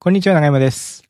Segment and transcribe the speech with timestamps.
[0.00, 1.02] こんにちは、長山です。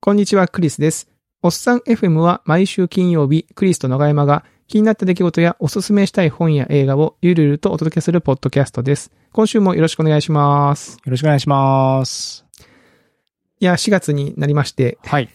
[0.00, 1.08] こんにちは、クリスです。
[1.42, 9.10] おっさん FM は毎週金曜日、クリスと長山が気になった出来事やおすすめしたい本や映画をゆるゆるとお届けするポッドキャストです。
[9.32, 10.98] 今週もよろしくお願いします。
[11.04, 12.44] よろしくお願いします。
[13.58, 15.28] いや、4月になりまして、はい。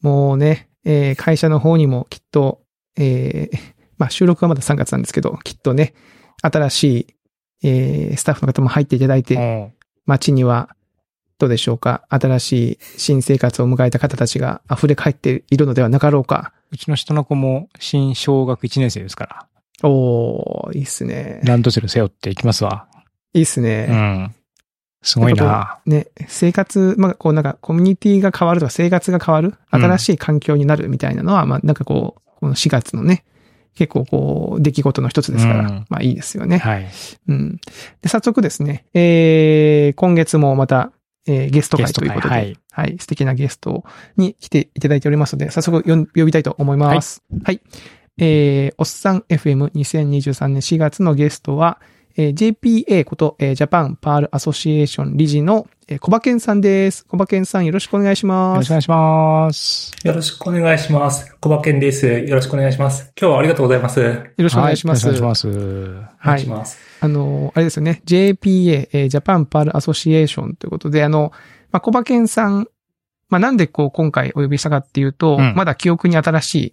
[0.00, 2.62] もうね、えー会社の方にもきっと、
[2.96, 3.58] えー
[3.98, 5.92] まあ収録はまだ3月なんですけど、きっとね、
[6.40, 9.72] 新しい、えースタッフの方も入っていただいて、お
[10.06, 10.70] 街には、
[11.38, 12.04] どうでしょうか？
[12.08, 16.52] 新しい新生活を迎えた方たちが溢れ返っているのではなかろうか？
[16.70, 19.46] うちの人の子も新小学1年生ですか
[19.82, 21.40] ら、おー、いいっすね。
[21.44, 22.86] ランドセル背負っていきますわ。
[23.32, 23.86] いいっすうね。
[23.86, 24.34] ん。
[25.00, 33.24] すごいなね、生活、まあ、こうなんかコミュニティが変わるとか生活が変わる、うん新しい環境になるみたいなのは、まあなんかこう、この4月のね、
[33.76, 36.58] 結構こう、出来事の一つですから、うんまあいいですよね。
[36.58, 36.88] はい。
[37.28, 37.60] うん。
[38.02, 40.90] で、早速ですね、えー、今月もまた、
[41.26, 43.84] えーゲスト会ということで、会はい、素敵なゲスト
[44.16, 47.22] に来ていただいておりますので、早速呼びたいと思います。
[47.44, 47.60] はい。
[48.18, 51.80] えー、おっさん FM2023 年4月のゲストは、
[52.18, 57.06] えー JPA こと、えージャパンパールアソシエーション理事の、えー、小馬健さんです。
[57.06, 58.58] 小馬健さんよろしくお願いしよます。
[58.58, 59.92] ろしくお願いします。
[60.04, 61.36] よろしくお願いします。
[61.40, 62.08] 小馬健です。
[62.08, 63.12] よろしくお願いします。
[63.16, 64.00] 今日はありがとうございます。
[64.00, 65.06] よろしくお願いします。
[65.06, 66.08] はよろしくお願いします。
[66.18, 66.48] はいいし。
[66.48, 66.78] ます。
[67.00, 68.02] あの、あれですよね。
[68.04, 71.30] JPA、えー Japan Perl Association ということで、あの、
[71.70, 72.66] まあ、小馬健さん、
[73.28, 76.72] まあ、なんでこう今回お呼びしたかっていうと、うんまだ記憶に新しい、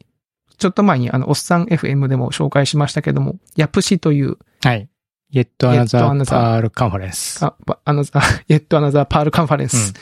[0.57, 4.89] ちょっと前にあの、おっさん FM でも紹介しましたけども、 YAPC という、はい。
[5.35, 7.45] Yet Yet Another Another Pearl Conference。
[7.45, 9.93] あ、ばあの、あ、 Yet Another Perl Conference。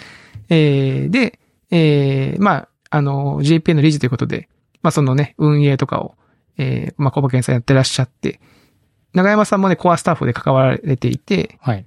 [0.49, 1.39] えーで、
[1.71, 4.47] えーまあ、あの、JPA の理事ということで、
[4.83, 6.15] まあ、そのね、運営とかを、
[6.57, 8.39] えーまあ、小馬健さんやってらっしゃって、
[9.13, 11.85] 長山さんもね、コアスタッフで関わられていて、はい。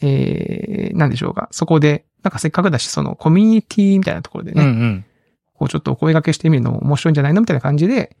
[0.00, 1.48] えー、なんでしょうか。
[1.50, 5.04] そこで、なんかせっかくだし、そのコミュニティみたいなところでね、うんうん。
[5.54, 8.16] こうちょっとお声掛けしてみるのも面白いんじゃないのみたいな感じで、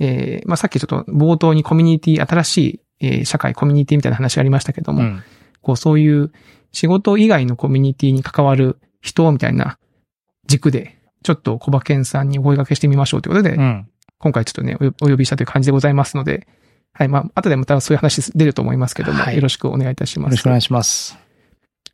[0.00, 5.22] えー、まあさっきちょっと冒頭にコミュニティ、新しい、えー社会コミュニティみたいな話がありましたけども、うん。
[5.62, 6.30] こうそういう
[6.72, 9.78] 仕事以外のコミュニティに関わる人みたいな
[10.46, 13.88] 軸で、ちょっと小馬健さんにお声掛けしてみましょうということで、うん。
[14.18, 16.46] 今回ちょっとね、おお呼びしたという感じでございますので、
[16.92, 20.30] はい、まあ、後でまたそういう話出ると思いますけども、はいよろしくお願いいたします。
[20.30, 21.18] よろしくお願いします。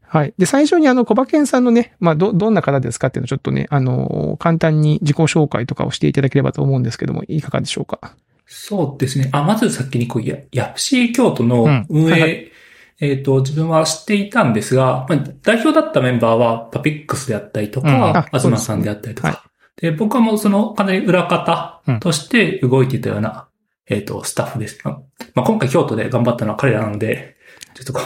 [0.02, 0.34] はい。
[0.38, 8.16] で、最初にあの、小馬健さんのね、まあ、ど、どんな方ですかっていうのをちょっとね、あの、簡単に自己紹介とかをしていただければと思うんですけども、いかがでしょうか？
[8.52, 9.28] そうですね。
[9.30, 11.86] あ、まず先にこう、や、ヤプシー京都のうん。
[11.88, 12.28] 運営、はいは
[13.00, 19.80] えっ、と、自分は知っていたんですが、まあ、代表だったメンバーはパピックスであったりとうんか、うですね東さんであったりとか、はい。
[19.80, 23.46] で、僕はもうそのかなり裏方として動いていたような、
[23.88, 24.80] えっ、と、スタッフです。
[24.82, 25.00] まあ、
[25.36, 27.36] まあ今回京都で頑張ったのは彼らなので、
[27.74, 28.00] ちょっとこ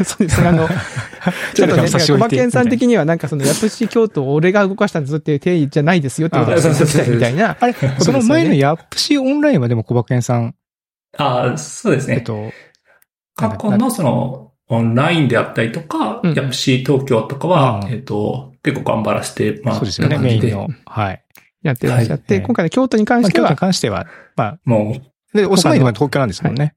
[0.00, 0.48] う、 そうですね。
[0.48, 0.68] あの、
[1.54, 7.56] ちょっとね、小馬健さん的にはなんかその、ヤプシ京都を俺が動かしたんですっていう定義じゃないですよってことをあそうそうそう伝えたいみたいな。
[7.58, 10.54] あれ、その前のヤップシオンラインはでも小馬健さん、
[11.18, 12.16] あそうですね。
[12.16, 12.50] えっと、
[13.36, 20.68] 過去のその、オンラインであったりとか、うんヤプシー東京とかは、うんえっ、と、結構頑張らせて、まあ、そうですよね、メインの。
[20.86, 21.22] はい。
[21.62, 24.96] やってらっしゃって、はい今回の京都に関まあ、しては京都に、関しては、まあ、も
[25.34, 26.74] う、で、お住まいでは東京なんですもんね。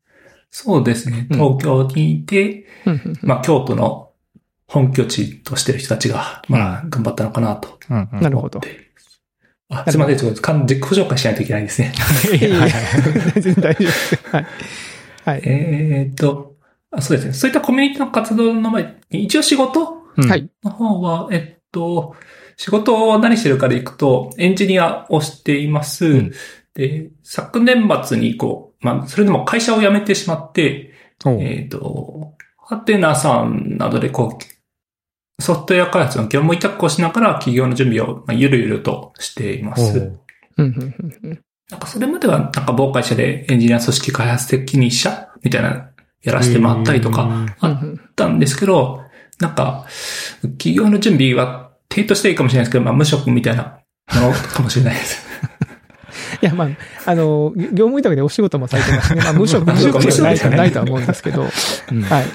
[0.57, 1.27] そうですね。
[1.31, 4.11] うん東京にいて、うんうんうんまあ、京都の
[4.67, 8.21] 本拠地としてる人たちが、まあ、頑張ったのかなとうんうん。
[8.21, 8.61] なるほど。
[9.67, 11.91] あ、すいません、ちょっとかん自己紹介しないといけないですね。
[12.39, 12.71] いやいやはい
[13.41, 14.15] 全然大丈夫です。
[14.31, 14.45] はい。
[15.25, 15.41] はい。
[15.43, 16.55] えーっと、
[16.89, 17.33] あそうですね。
[17.33, 20.05] そういったコミュニティの活動の前に、一応仕事。
[20.17, 22.15] の方は、えっと、
[22.55, 26.05] 仕事を何してるかでいくと、エンジニアをしています。
[26.05, 26.31] うん
[26.75, 30.93] で、昨年末にこう、まあ、それでも会社を辞めてしまって、
[31.25, 39.97] えっ、と、ハテナさんなどでこう、ソフトウェア開発の業務委託をしながら企業の準備を、まあ、ゆるゆるとしていまおす。
[39.97, 40.21] う
[40.57, 45.89] うんうんうんうんなんかそれまでは、なんか某会社でエンジニア組織開発責任者みたいな
[46.21, 49.03] やらせてもらったりとか、うんあったんですけど、
[49.39, 49.87] なんか、
[50.59, 53.79] 企業の準備は、手としていいかもしれないですけど、まあ、無職みたいな
[54.13, 55.24] ものかもしれないです。
[56.45, 56.69] いや、まあ、
[57.05, 59.21] あの、業務委託でお仕事もされてますね。
[59.23, 61.41] まあ、無職、無無職職じゃないとないとは思うんですけど、
[61.91, 62.25] うんはい。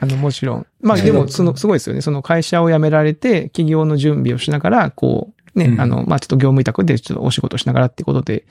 [0.00, 0.66] あの、もちろん。
[0.82, 2.02] まあ、でも、その、すごいですよね。
[2.02, 8.44] その会社を辞められて、企業の準備をしながら、こう、ね、うんあの、まあ、ちょっと業務委託でちょっとお仕事しながらってことで、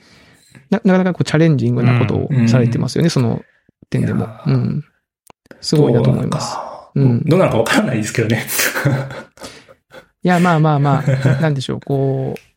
[0.70, 3.42] な、なかなかこう、チャレンジングなことをされてますよね、その
[3.90, 4.24] 点でも。
[4.24, 4.84] うーん。
[5.60, 6.56] すごいなと思います。
[6.94, 8.46] どうなのかうんどうなのかわからないですけどね。
[10.24, 12.53] いや、まあまあまあ、なんでしょう、こう、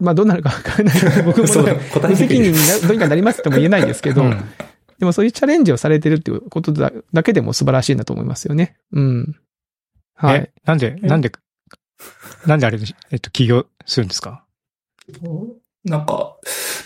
[0.00, 1.46] まあ、どうなるかわからないので、 僕も
[2.08, 4.44] 無責任になどうにかなりますとも言えないですけど、うん
[4.98, 8.76] でもそういうチャレンジをされてるっていうことだだけでも素晴らしいなと思いますよね。
[8.92, 9.34] うん。
[10.14, 10.52] はいえ。
[10.66, 11.32] なんで、なんで
[12.46, 12.78] なんであれ、
[13.10, 14.44] えっと、起業するんですか？
[15.84, 16.36] なんか、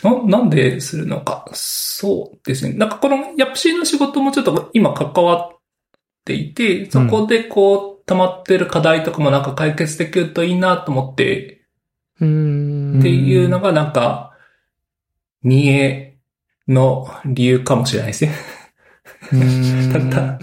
[0.05, 1.45] な、なんでするのか。
[1.53, 2.75] そうですね。
[2.75, 5.59] なんかこのヤプシーの仕事もちょっと今関わっ
[6.25, 11.54] ていて、そこでこう、溜まってる課題とかもなんか解決できるといいなと思って、うーん。
[12.99, 14.33] っていうのがなんか、
[15.43, 16.17] 見え
[16.69, 18.33] の理由かもしれないですね。
[19.93, 20.39] ただ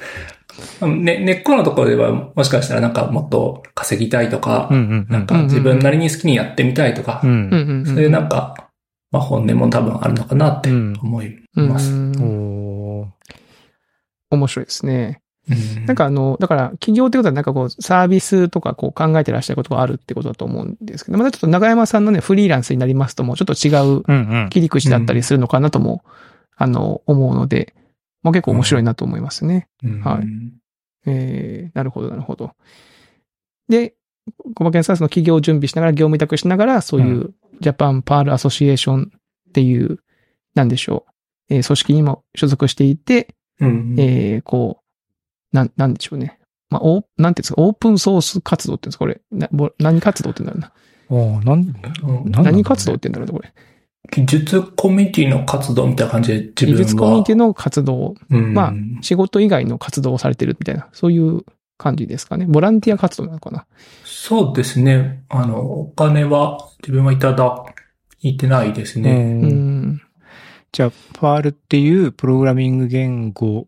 [0.88, 5.08] ね、根っこのところではもしかしたらなんかもっと稼ぎたいとか、うんうんうん。
[5.10, 7.20] なんか自分なりに好きにやってみたいとか。
[7.22, 8.70] そういうなんか、
[9.12, 11.94] まあ本音も多分あるのかなって思います。
[14.30, 15.21] 面白いですね。
[15.52, 24.50] うんなんかあの、だから企業ってことはなんかこうサービスとかこう考えてらっしゃることがあるってことだと思うんですけど、またちょっと長山さんのね、フリーランスになりますともうちょっと違う。
[24.50, 26.04] 切り口だったりするのかなとも、
[26.56, 27.74] あの、思うので、
[28.24, 29.68] まあ結構面白いなと思いますね。
[29.84, 30.28] うんはい
[31.06, 32.52] えー、なるほど、なるほど。
[33.68, 33.96] で、
[34.56, 39.12] 小馬健さんはその企業を準備しながら、業務委託しながら、そういう Japan Perl Association
[39.50, 40.00] っていう、
[40.54, 41.06] なんでしょ
[41.50, 44.81] う、えー組織にも所属していて、うんえー、こう、
[45.52, 46.40] なん、なんでしょうね。
[46.70, 49.22] まあ、オーなんていうんですか、オープンソース活動って言うんですか、これ。
[49.32, 50.72] な、何活動って言うんだ
[51.10, 52.44] ろおーなん、うんなん。
[52.46, 53.54] 何活動って言うんだろうな、これ。
[54.12, 56.78] 技術コミュニティの活動みたいな感じで自分は。
[56.78, 61.44] 技術コミュニティの活動、うんまあ仕事以外の活動をされてるみたいな、そういう
[61.78, 62.46] 感じですかね。
[62.48, 63.66] ボランティア活動なのかな。
[64.04, 65.24] そうですね。
[65.30, 67.64] あの、お金は自分はいただ
[68.22, 69.12] いてないですね。
[69.12, 70.02] ううんん。
[70.72, 73.68] じゃあ、パールっていうプログラミング言語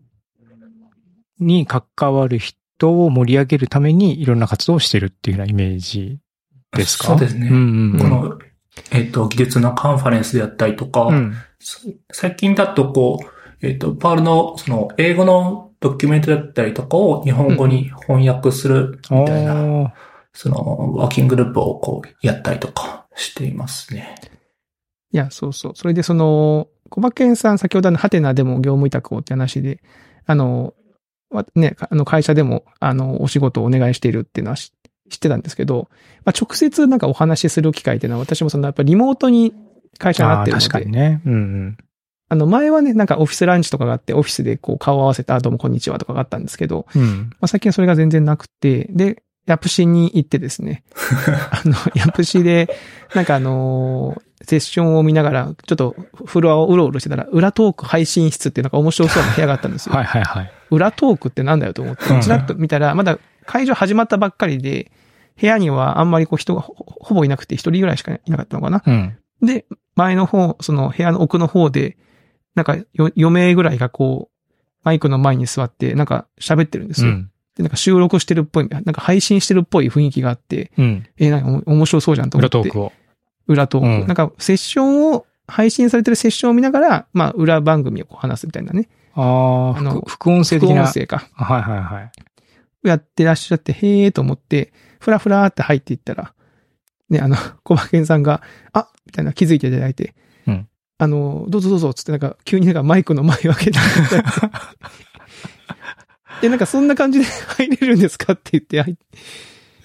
[1.39, 6.19] に関わる人を盛り上げるためにいろんな活動をしてるっていうようなイメージ
[6.75, 7.07] ですか？
[7.07, 7.47] そうですね。
[7.47, 8.00] うんうんうん。
[8.00, 8.39] この、
[8.91, 11.33] えっ、と、技術のカンファレンスであったりとか、うん。
[12.12, 19.91] 最近だとこう、えっ、と、パールのその英語のドキュメントだったりとかを日本語に翻訳するみたいな、おー
[20.33, 24.15] そのワーキンググループをこうやったりとかしていますね。
[25.12, 25.71] いや、そうそう。
[25.75, 29.83] それでその、小馬健さん、先ほどのハテナでも業務委託をって話で、
[30.25, 30.74] あの、わ
[31.56, 34.71] ね、あの会社でも、あの、お仕事をお願いしているっていうのは知
[35.09, 35.89] 知ってたんですけど、
[36.25, 39.53] まあ、直接なんかお話しする機会っていうのは私もそのやっぱりリモートに
[40.00, 41.21] 会社があってるので、確かにね。
[41.25, 41.77] うんうん。
[42.30, 47.30] あの前はね、なんかオフィスランチとかがあって、オフィスでこう顔を合わせて、あ、どうもこんにちはとかがあったんですけど、うん。
[47.31, 50.83] まあ、最近はそれが全然なくて、で、ヤプシに行ってですね、
[51.51, 52.69] あの、ヤプシで、
[53.13, 55.95] なんかあのーセッションを見ながら、ちょっと
[56.25, 59.95] フロアをうろうろしてたら、裏トーク配信室っていうなんか面白そうな部屋があったんですよ。
[59.95, 60.51] はいはいはい。
[60.69, 64.92] 裏トークってなんだよと思ってうん、ちらっと見たら、まだ会場始まったばっかりで、
[65.40, 68.84] 部屋にはあんまりこう人がほほぼいなくて一人ぐらいしかいなかったのかな。
[68.86, 69.18] うん。
[69.42, 71.98] で、前の方、その部屋の奥の方で、
[72.56, 74.34] なんかよ4名ぐらいがこう、
[74.84, 77.12] マイクの前に座って、なんか喋ってるんですよ。
[77.12, 77.31] うん。
[77.56, 81.07] で、なんか収録してるっぽい、なんか配信してるっぽい雰囲気があって、うん。
[81.18, 82.57] えーなんかお面白そうじゃんと思って。
[82.57, 82.92] 裏トークを。
[83.48, 83.88] 裏トーク。
[83.88, 88.88] うんなんかセッションを、配信されてるセッションを見ながら、まあ、裏番組をこう話すみたいなね。
[89.13, 90.84] ああ、あの副副音声副的な。
[90.84, 91.28] 音声か。
[91.34, 92.01] はいはいは
[92.84, 92.88] い。
[92.88, 96.34] やってらっしゃって、へーと思って、ふらふらーって入っていったら、
[97.10, 98.42] ね、あの、 小馬健さんが、
[98.72, 100.16] あみたいな気づいていただいて、
[100.48, 100.68] うん
[100.98, 103.81] あの、どうぞどうぞ、つってなんか、急になんかマイクの前を開けた
[106.42, 108.34] え、なんかそんな感じで入れるんですか？
[108.34, 108.78] って言って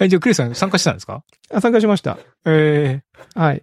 [0.01, 1.23] え、じゃあクリスさん参加したんですか？
[1.53, 2.19] あ、参加しました。
[2.45, 3.03] え
[3.35, 3.63] はい。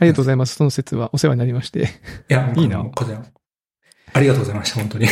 [0.00, 0.56] ありがとうございます。
[0.56, 1.80] その説はお世話になりまして。
[1.80, 1.86] い い
[2.28, 3.22] や、いいなこちら
[4.12, 5.06] ありがとうございました、本当に。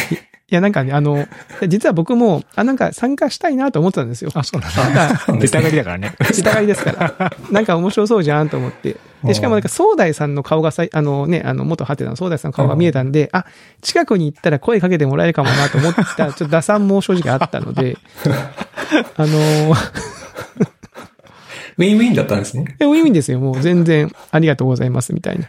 [0.49, 1.27] や、なんかね、あの、
[1.67, 4.31] 実は僕も、あ、なんか参加したいなと思ってたんですよ。
[4.31, 5.39] ー、あ、そうなんだ。
[5.39, 6.15] 出たがりだからね。
[6.33, 7.33] 下がりですから。
[7.51, 8.97] なんか面白そうじゃんと思って。
[9.25, 13.47] で、しかもなんか、総大さんの顔がさい、あのね、あの、元ハテナの総大さんの顔が見えたんで、あ、
[13.81, 17.97] 近くに行ったら声かけてもらえるかもなと思った、 ちょっと打算も正直あったので、
[19.17, 19.39] あの、
[21.79, 22.77] ウィンウィンだったんですね。
[22.81, 23.41] えウィンウィンですよ。
[23.41, 25.49] もう全然ありがとうございますみたいな、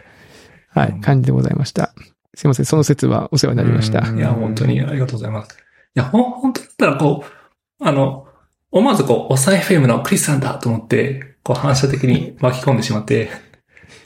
[0.70, 1.92] はい、うん感じでございました。
[2.34, 2.66] すいません。
[2.66, 4.00] その説はお世話になりました。
[4.00, 5.56] うんいや、本当にありがとうございます。
[5.96, 8.26] いや、ほん、本当だったらこう、あの、
[8.70, 13.30] 思わずこう、おさ FM のクリスさんだと思って、こう反射的に巻き込んでしまって、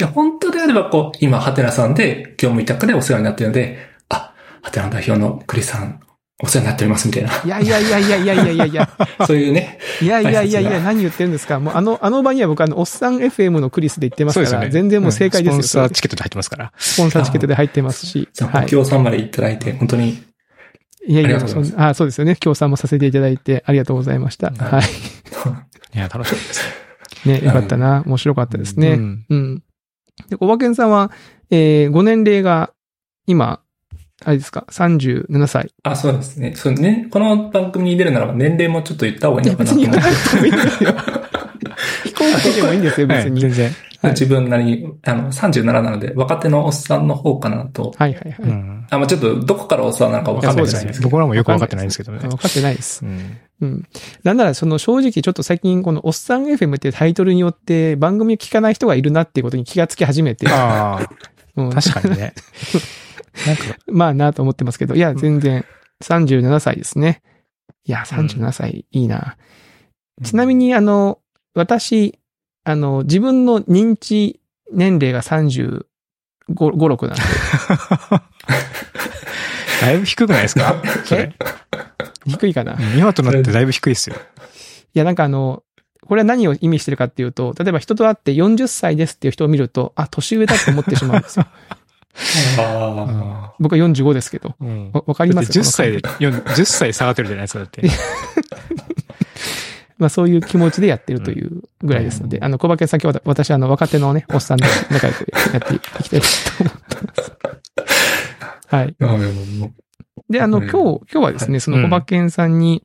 [0.01, 3.79] いや、本当であればこう、今、ハテナさんで業務委託でお世話になっているので、
[4.09, 6.01] あ、ハテナ代表のクリスさん、
[6.41, 8.89] お世話になっておりますみたいな、いやいやいやいやいやいやいやいや、
[9.27, 11.59] そういうね、いやいやいやいや、何言ってるんですか。
[11.59, 14.71] もうあの、あの場には僕あの、おっさん FM のクリスで言ってますから、ね。
[14.71, 15.57] 全然もう正解ですよ。
[15.57, 16.73] うんスポンサーチケットで入ってますから。
[16.79, 18.29] スポンサーチケットで入ってますし。
[18.33, 18.63] じゃあ、はい。
[18.63, 20.23] ご協賛までいただいて、本当に、
[21.09, 22.37] いやいや、ありがとうございますそんあ、そうですよね。
[22.37, 24.49] 協賛もさせていただいてありがとうございました。
[24.51, 24.85] はいはい。
[25.97, 26.89] いや、楽しかったです。
[27.27, 28.05] ね、よかったな。
[28.07, 28.91] 面白かったですね。
[28.93, 29.63] うんうん。
[30.29, 31.11] で、おばけんさんは、
[31.51, 32.73] えー、ご年齢が、
[33.27, 33.61] 今、
[34.25, 35.73] あれですか、37歳。
[35.85, 36.55] あ、そうですね。
[36.57, 37.09] そうね。
[37.11, 39.91] この番組に出るならば年齢もちょっと言った方がいいのかなと思っ
[41.23, 41.28] て
[42.19, 43.33] でもいいんですよ、別に。
[43.33, 43.67] はい全然。
[43.67, 43.79] はい
[44.11, 47.93] 自分なりに、あの、37なので、若手のおっさんの方かなと。
[47.97, 48.49] はいはいはい。
[48.49, 48.87] うん。
[48.89, 50.93] あ、まあちょっと、どこからおっさんなのかわかんないですね。
[51.03, 52.21] 僕らもよくわかってないんですけどね。
[52.21, 53.05] 分かってないです。
[53.05, 53.39] うん。
[53.61, 53.89] うん。
[54.23, 60.47] なんなら、その正直ちょっと最近このおっさん FM っていうタイトルによって番組を聞かない人がいるなっていうことに気がつき始めて。
[60.49, 61.01] あ
[61.57, 62.35] うんあ、確かにね。
[63.47, 65.65] なんか、まあなと思ってますけど、いや、全然
[66.05, 67.23] 37歳ですね。
[67.85, 69.37] いや、37歳いいな。
[70.23, 71.19] ちなみに、あの、
[71.59, 72.19] 私、
[72.65, 74.41] あの、自分の認知
[74.73, 75.85] 年齢が35、
[76.51, 77.23] 5、6なんで。
[79.81, 80.83] だいぶ低くないですか？
[81.05, 81.33] それ。
[82.27, 82.73] 低いかな。
[82.73, 84.17] い今となってだいぶ低いですよ。
[84.93, 85.63] や、なんかあの、
[86.07, 91.47] これは何を意味してるかっていうと、例えば人と会って40歳ですっていう人を見ると、あ、年上だと思ってしまうんですよ。
[92.59, 94.57] あ僕は45ですけど。
[94.61, 94.91] うん。
[94.93, 95.49] わわかります？
[95.49, 97.83] だって10歳で、4 10歳下がってるじゃないですか、だって。
[99.99, 106.27] まあそういう気持ちでやってるというぐらいですので、あの、小馬券先は私、あの、若手のね、おっさんで 仲良くやっていきたいと
[106.61, 107.33] 思ってます。
[108.69, 108.97] はい。
[110.31, 110.69] であの、うん。
[110.69, 112.85] 今日、今日はですね、そのうん小馬券さんに、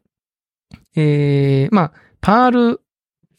[0.96, 1.91] ええまあ、
[2.22, 2.82] パール、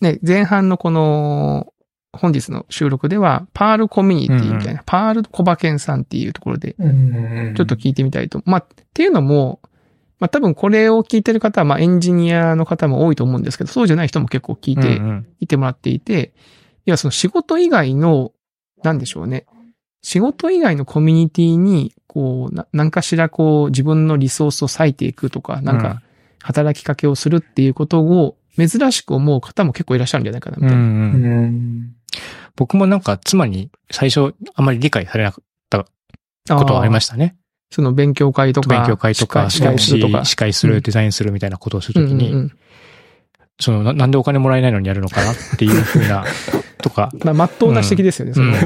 [0.00, 1.68] ね、前半のこの、
[2.12, 8.40] 本日の収録では、パールコミュニティみたいな、パール小馬券さんっていうところで、ちょっと聞いてみたいと。
[8.44, 9.60] まあ、っていうのも、
[10.24, 16.32] まあ多分これを聞いてる方は、まあエンジニアの方も多いと思うんですけど、そうじゃない人も結構聞いて、うんうんいてもらっていて、
[16.86, 18.32] いや、その仕事以外の、
[18.82, 19.44] なんでしょうね。
[20.00, 26.00] 仕事以外のコミュニティに、こう、な、なんかしらこう、自分のリソースを割いていくとか、なんか、
[26.42, 30.76] 働きかけをするっていうことを、珍しく思う方も結構いらっしゃるんじゃないかな、みたいな。
[30.76, 31.94] うんううんん。
[32.56, 35.84] 僕もなんか妻に最初あまり理解されなかった
[36.56, 37.36] ことはありまししたね。
[37.70, 37.76] た。
[37.76, 38.68] その勉強会とか。
[38.68, 40.24] 勉強会とか、司会するとか。
[40.24, 42.58] 司会する、デザインするみたいなことをするときに、うんうんうん
[43.60, 46.24] そのな、なんでお金もらえないのにやるのかなっていうふうな、
[46.82, 48.58] とか、まあ、まっとうな指摘ですよね、それは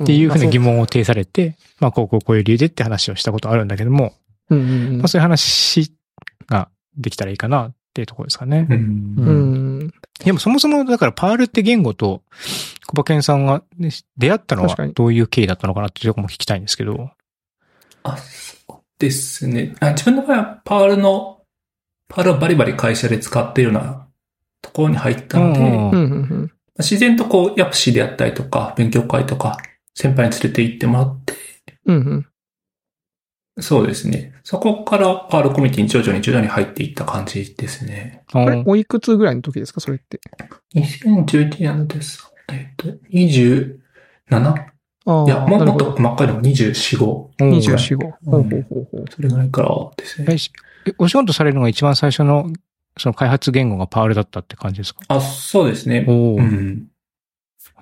[0.00, 0.74] うんっていうふうな疑問。
[0.74, 4.14] 問を呈されて、まあ、こうこうこういう理由でって話をしたことあるんだけども、
[4.50, 5.92] うんうんうんまあ、そういう話
[6.48, 8.66] ができたらいいかなっていうところですかね。
[8.68, 8.74] う。
[8.74, 9.30] うんう
[9.84, 9.90] ん。
[10.24, 12.22] でもそもそもだからパールって言語と
[12.86, 17.10] 小馬健さんがね出会ったのはどういう経緯だったのかなっていうところも聞きたいんですけど。
[18.04, 19.74] あ、そうですね。
[19.80, 21.42] あ自分の場合はパールの、
[22.08, 24.08] パールをバリバリ会社で使っているような
[24.62, 29.58] ところに入ったので、うんうんうんうん自然とこう、ヤプシであったりとか、勉強会とか、
[29.94, 31.34] 先輩に連れて行ってもらって、
[31.86, 32.26] うん
[33.56, 33.62] うん。
[33.62, 34.32] そうですね。
[34.42, 38.24] そこからパールコミュニティに徐々に徐々に入っていった感じですね。
[38.32, 40.20] あれうんおいくつぐらいの時ですかそれって
[40.74, 42.28] ？2011年です。
[42.48, 44.73] えっと、27?
[45.06, 45.24] ああ。
[45.26, 47.28] いや、もっと細かいのも24、5。
[47.40, 48.10] うん24、5。
[48.24, 49.04] ほうほうほうほう。
[49.10, 50.36] それぐらいからですね。
[50.98, 52.50] お仕事されるのが一番最初の、
[52.98, 55.00] その開発言語がパールだったって感じですか？
[55.08, 56.04] あ、そうですね。
[56.08, 56.88] おーうん。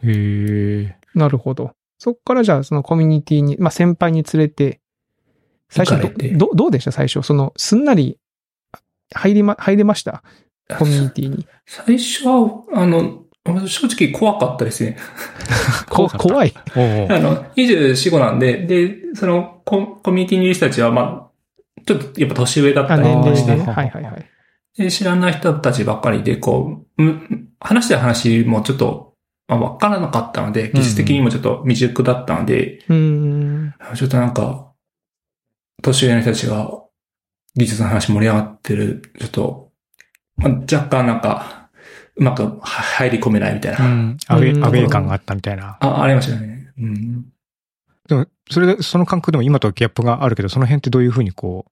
[0.05, 0.97] へえ。
[1.15, 1.73] なるほど。
[1.99, 4.81] そっからじゃあそのコミュニティに、まあ先輩に連れて、
[5.69, 6.01] 最初
[6.37, 6.93] どどうでした？
[6.93, 7.23] 最初。
[7.23, 8.19] その、すんなり、
[9.15, 10.23] 入りま、入れました？
[10.79, 11.47] コミュニティに。
[11.67, 14.97] 最初は、あの、正直怖かったですね。
[15.91, 16.55] こ怖い。
[16.57, 16.79] あ
[17.19, 23.37] の、24、5なんで、で、そのコ、コミュニティにいる人たちは、まあ、ちょっとやっぱ年上だったあ、り。
[23.37, 24.27] して、はいはいはい。
[24.77, 29.15] で知らない人たちばっかりで、こう、む話したい話もちょっと、
[29.49, 33.75] まあ、わからなかったので、技術的にもちょっと未熟だったので、うーん。
[33.95, 34.73] ちょっとなんか、
[35.83, 36.71] 年上の人たちが
[37.57, 39.73] 技術の話盛り上がってる、ちょっと、
[40.37, 41.62] まあ、若干なんか、
[42.17, 43.85] うまくは入り込めないみたいな。
[43.85, 44.17] うん。
[44.29, 45.79] アウェうんイ、アウェイ感があったみたいな。
[45.81, 46.73] あ、ありましたね。
[46.79, 47.25] うん。
[48.09, 51.67] でも、それで、その感覚でも今とギャップがあるけど、その辺ってどういうふうにこ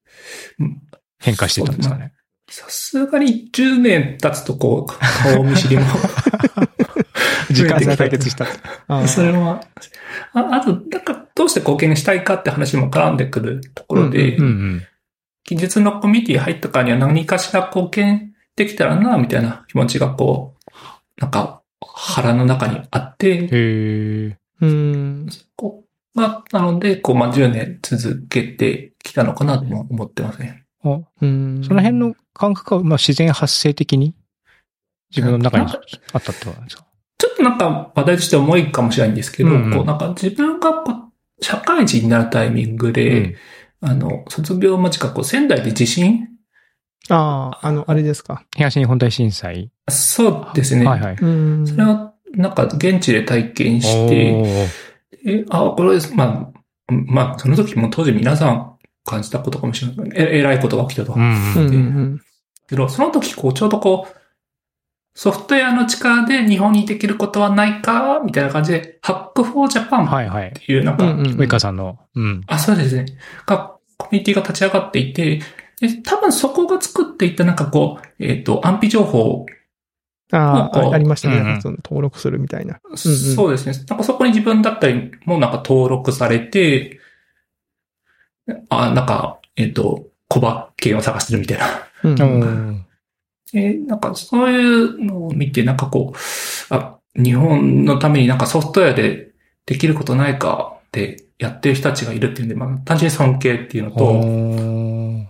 [0.59, 0.82] ううん、
[1.18, 2.12] 変化してたんですかね？
[2.49, 4.92] さすがに10年経つとこう、
[5.23, 5.82] 顔見知りも。
[7.50, 8.47] 時間差が解決した。
[9.06, 9.62] それは、
[10.32, 14.37] ああと、なんか、どうして貢献したいかって話も絡んでくるところで。
[15.44, 18.30] 技術のコミュニティ入ったからには何かしら貢献
[18.64, 20.55] できたらな、みたいな気持ちがこ
[21.19, 24.38] う、なんか、腹の中にあって、へえ。
[24.61, 25.29] うーん。
[25.57, 30.64] こう、まあ、なので、こう、まあ、10年続けてきたのかなとも思ってますね。
[30.85, 31.26] あうー
[31.61, 31.64] ん。
[31.64, 34.14] その辺の感覚は、まあ、自然発生的に
[35.14, 35.69] 自分の中にあ
[36.19, 36.85] ったってことなんですか？
[37.19, 43.37] ちょっとなんか話題として重いかもしれないんですけど、うんうんこうなんか自分がこう社会人になるタイミングで、
[43.83, 46.29] あの、卒業間近く仙台で地震
[47.09, 48.45] ああ、あの、あれですか？
[48.57, 49.71] 東日本大震災。
[49.88, 50.87] そうですね。
[50.87, 51.14] はいはい。
[51.14, 51.66] うーん。
[51.66, 54.69] それはなんか現地で体験して、
[55.26, 56.52] えあ、これです、ま
[56.88, 60.11] あ、まあ、その時も当時皆さん感じたことかもしれない。
[60.14, 61.14] え、えらいことが起きたと。
[61.14, 62.21] うんうんうんうん。
[62.69, 64.16] けど、その時、こう、ちょうどこう、
[65.12, 70.49] ソフトウェアの力で日本にできることはないかみたいな感じで、ハックフォージャパンはいはい。
[70.49, 71.99] っていう、なんか、うんうんウェイカーさんの。
[72.14, 72.42] うん。
[72.47, 73.07] あ、そうですね。
[73.45, 75.40] が、コミュニティが立ち上がっていて、
[75.81, 79.47] で、多分そこが作っていったなんかこう、えっ、と、安否情報、
[80.33, 81.39] ああ、ありましたね。
[81.39, 82.81] うんうんその登録するみたいな。
[82.95, 83.73] そうですね。
[83.89, 87.01] なんかそこに自分だったりもなんか登録されて、
[88.69, 91.67] あ、なんか、えっ、と、小馬券を探してるみたいな。
[92.05, 92.87] うんううんん。
[93.53, 99.33] で、なんかそういうのを見て、なんかこう、あ、日本のためになんかソフトウェアで
[99.67, 105.30] できることないかってやってる人たちがいるっていうんで、まあ単純に尊敬っていうのと、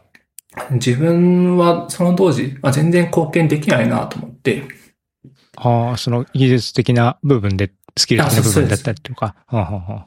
[0.70, 4.64] 自分はその当時、まあ、全然貢献できないなと思って、
[5.56, 9.34] ああ、その技術的な部分で、スキル的な部分だったりとか。
[9.46, 10.06] はあはあはあ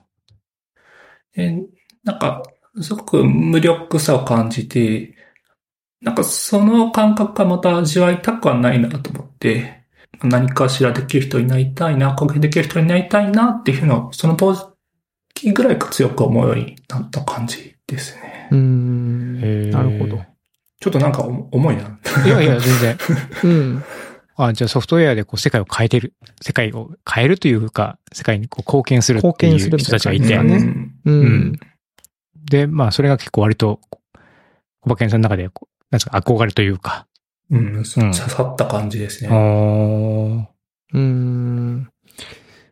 [1.35, 1.63] で
[2.03, 2.43] なんか、
[2.81, 5.15] すごく無力さを感じて、
[6.01, 9.83] なんかその感覚がまた味わいたくはないなと思って、
[10.21, 14.53] 何かしらできる人になりたいな、貢献できる人になりたいなっていうのを、その当
[15.33, 18.49] 時ぐらいか強く思うようになった感じですね。
[18.51, 19.71] うーん。
[19.71, 20.32] なるほど。
[20.83, 21.97] ちょっとなんか重いな。
[22.25, 22.97] いやいや、全然。
[23.45, 23.83] うん。
[24.35, 26.13] あじゃあソフトウェアでこう世界を変えてる。
[26.41, 30.35] 世界を変えるというか、世界にこう貢献するって貢献すいう人たちがいて。
[30.35, 30.75] 感じだね
[31.05, 31.59] うんううんん。
[32.49, 33.79] で、まあそれが結構割と、
[34.81, 37.07] 小馬健さんの中でこう、なんですか、憧れというか。
[37.49, 39.35] うん、うん刺さった感じですあね。
[39.37, 40.45] ー
[40.95, 41.89] うーん。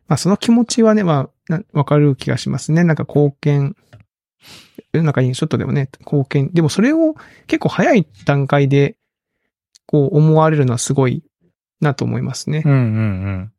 [0.06, 2.84] まあその気持ちはね、まあ、なわかる気がしますね。
[2.84, 3.74] なんか貢献、
[4.92, 6.50] 世の中にちょっとでもね、貢献。
[6.52, 7.14] でもそれを
[7.46, 8.96] 結構早い段階で、
[9.86, 11.22] こう思われるのはすごい
[11.80, 12.68] なと思いますねう。
[12.68, 13.52] んうん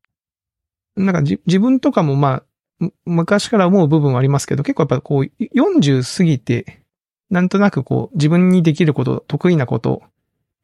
[0.96, 2.44] なんかじ自分とかもまあ、
[2.80, 6.82] む昔から思う部分はありますけど、結構やっぱこう、40過ぎて、
[7.30, 10.04] なんとなくこう、自分にできること、得意なこと、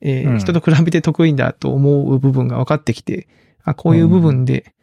[0.01, 3.27] えーうん人と比べて得意だと思う部分が分かってきて、
[3.63, 4.73] あ、こういう部分で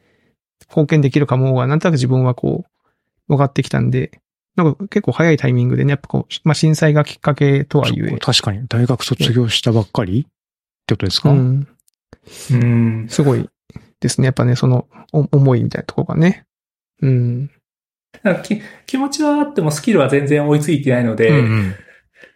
[0.69, 2.71] 貢献できるかもが、なんとなく自分はこう、
[3.29, 4.21] 分かってきたんで、
[4.56, 7.95] なんか結構早いタイミングでね、やっぱこう、まあ震災がきっかけとはうん。
[7.95, 10.25] ゆえ、確かに、大学卒業したばっかりっ
[10.86, 11.69] てことですか、うん、
[12.50, 13.06] うん。
[13.08, 13.49] すごい
[14.00, 14.26] ですね。
[14.26, 16.47] やっぱね、そのお思いみたいなところがね。
[17.02, 17.50] うん。
[18.86, 21.75] 気持ちはあってもスキルは全然追いついてないので、うんうん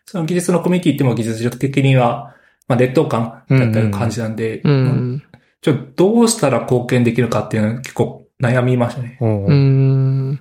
[0.04, 2.34] その技術のコミュニティっても技術力的には、
[2.66, 5.22] まあ、劣等感だったり感じなんで、うん。
[5.60, 9.18] ちょっとどうしたら貢献できるかっていうのは結構悩みましたね。
[9.20, 10.40] うーん。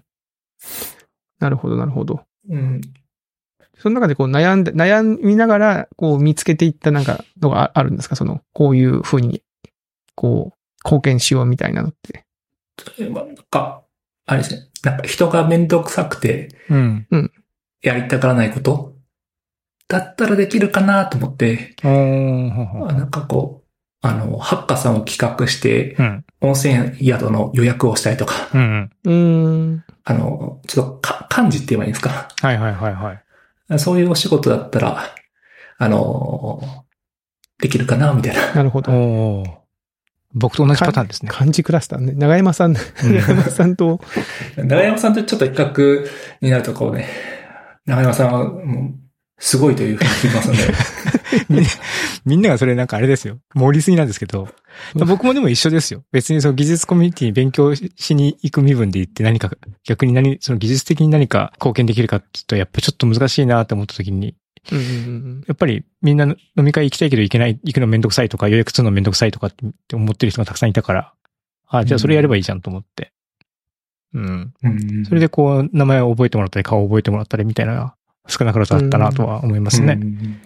[1.40, 2.22] なるほど、なるほど。
[2.50, 2.82] うん。
[3.78, 8.16] その中でこう悩んで、悩みながら、こう見つけていったなんかのがああるんですか？
[8.16, 9.42] その、こういうふうに、
[10.16, 12.26] こう、貢献しようみたいなのって。
[12.98, 13.84] 例えば、なんか、
[14.26, 14.68] あれですね。
[14.84, 17.08] なんか人がめんどくさくてうん。
[17.82, 18.96] やりたがらないこと？
[19.88, 23.68] だったらできるかなと思って、なんかこう、
[24.02, 26.26] あの、ハッカーさんを企画して、うん。
[26.42, 29.84] 温泉宿の予約をしたりとか、うんうん。
[30.10, 32.30] あの、ちょっとか漢字って言えばいいんですか？
[32.42, 33.14] はいはいはいは
[33.70, 33.80] い。
[33.80, 35.04] そういうお仕事だったら、
[35.78, 36.64] あの、
[37.60, 38.54] できるかなみたいな。
[38.56, 38.92] なるほど。
[40.34, 41.30] 僕と同じパターンですね。
[41.32, 42.14] 漢字クラスターね。
[42.14, 44.00] 長山さん、長山さんと、
[44.58, 46.08] 長山さんとちょっと比較
[46.42, 47.08] になるとこうね、
[47.86, 48.94] 長山さんはもう、
[49.40, 50.74] すごいというふうに聞きますので。
[52.26, 53.40] みんながそれなんかあれですよ。
[53.56, 54.50] 盛りすぎなんですけど。
[54.96, 56.04] 僕もでも一緒ですよ。
[56.12, 59.52] 別にその技術コミュニティに勉強しに行く身分で行って何か、
[59.86, 64.36] 逆に何、その技術的に何か貢献できるかって言うと、やっぱちょっと難しいなって思った時に、
[64.72, 69.52] うんうんうんやっぱりみんな飲み会行きたいけど行けない、行くのめんどくさいとか予約するのめんどくさいとかっ
[69.88, 71.14] て思ってる人がたくさんいたから、
[71.68, 73.14] あ、じゃあそれやればいいじゃんと思って。
[74.14, 74.54] うん。
[74.64, 77.96] うんそれでこう、名前を覚えてもらったり、顔を覚えてもらったりみたいな
[78.30, 79.98] 少なからずあったなとは思いますね。
[80.02, 80.42] うん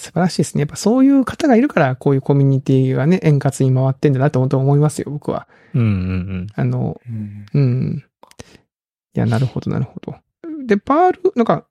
[0.00, 0.60] 素晴らしいですね。
[0.60, 5.48] やっぱそういう方がいるから、こういうコミュニティがね、円滑に回ってんだなと本当思いますよ、僕は。
[5.74, 8.04] うんうんあの、うんうん。
[9.16, 10.14] いや、なるほど、なるほど。
[10.66, 11.66] で、パール、なんか、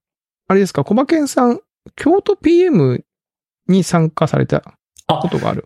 [0.49, 1.61] あれですか、小馬健さん、
[1.95, 3.05] 京都 PM
[3.69, 4.61] に参加された
[5.07, 5.65] あことがある。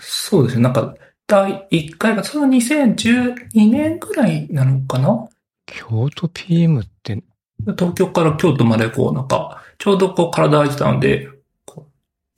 [0.00, 0.64] そうですね。
[0.64, 0.96] なんか、
[1.28, 5.28] 第1回が、その2012年ぐらいなのかな？
[5.66, 7.22] 京都 PM って、
[7.64, 11.28] 東京から京都までこう、なんか、ちょうどこう体空いてたので、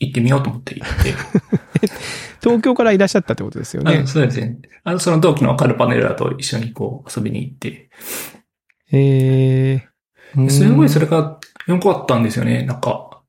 [0.01, 1.15] 行ってみようと思って行って。
[2.43, 4.07] 東京からいらっしゃったってことですよね。
[4.07, 4.59] そうですね。
[4.83, 7.89] あの、その同期のカルパネラと一緒にこう遊びに行って。
[8.93, 9.89] え
[10.37, 12.65] えすごいそれが良かったんですよね。
[12.65, 13.23] なんか、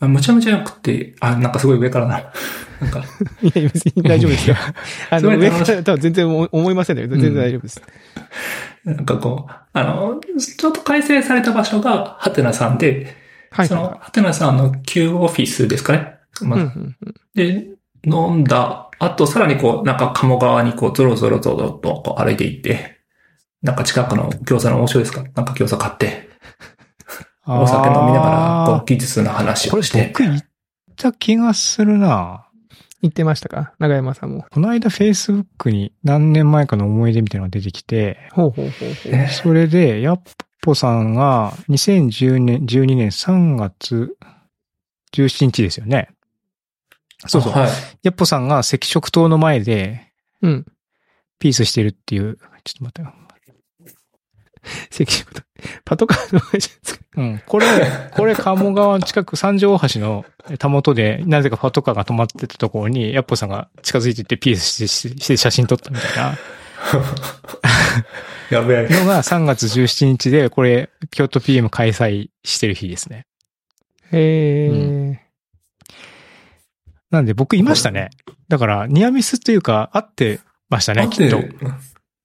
[0.00, 2.32] あむちゃむちゃ良くて、あ、なんかすごい上からな。
[2.80, 3.00] なんか、
[3.42, 4.56] いや、別に大丈夫ですよ。
[5.10, 7.82] あの、上からとは全然思思いませんけど、全然大丈夫です。
[8.84, 13.16] なんかこう、あの、ちょっと改正された場所が、ハテナさんで、
[13.50, 13.68] はい。
[13.68, 16.14] その、ハテナさんの旧オフィスですかね。
[16.42, 17.66] まうんうんうんで、
[18.04, 22.98] 飲んだあと、さらにこう、なんか鴨川にこう、ゾロゾロゾロとこう歩いていって、
[23.62, 25.22] なんか近くの餃子の面白いですか？
[25.34, 26.28] なんか餃子買って、
[27.46, 30.10] お酒飲みながら、こう、技術の話これをして。
[30.12, 30.40] 僕言っ
[30.96, 32.47] た気がするな
[33.00, 33.74] 言ってましたか？
[33.78, 34.44] 長山さんも。
[34.50, 39.12] この間 Facebook に何年前かの思い出みたいなのが出てきて、ほうほうほうほう。
[39.12, 40.20] えそれで、ヤッ
[40.62, 44.16] ポさんが2010年、12年3月
[45.14, 46.08] 17日ですよね。
[47.26, 47.52] そうそう。
[47.52, 47.68] はい。
[48.02, 50.66] ヤッポさんが赤色灯の前でうん。
[51.38, 53.14] ピースしてるっていう、ちょっと待ってよ。
[54.90, 55.42] 赤色灯。
[55.84, 57.00] パトカーの前じゃないですか。
[57.16, 57.42] うん。
[57.46, 57.66] これ、
[58.12, 60.24] これ、鴨川近く三条大橋の
[60.58, 66.38] たもとで、なぜかパトカーが止まってたところに、ヤッポさんが近づいていってピースしてして写真撮ったみたいな
[68.50, 68.88] やべえ。
[68.88, 73.26] のが3月17日で、これ、京都 PM 開催してる日ですね。
[74.12, 75.20] へうえ。
[77.10, 78.10] なんで僕いましたね。
[78.48, 81.42] だから、ニアミスっていうか、合ってましたね、きっと。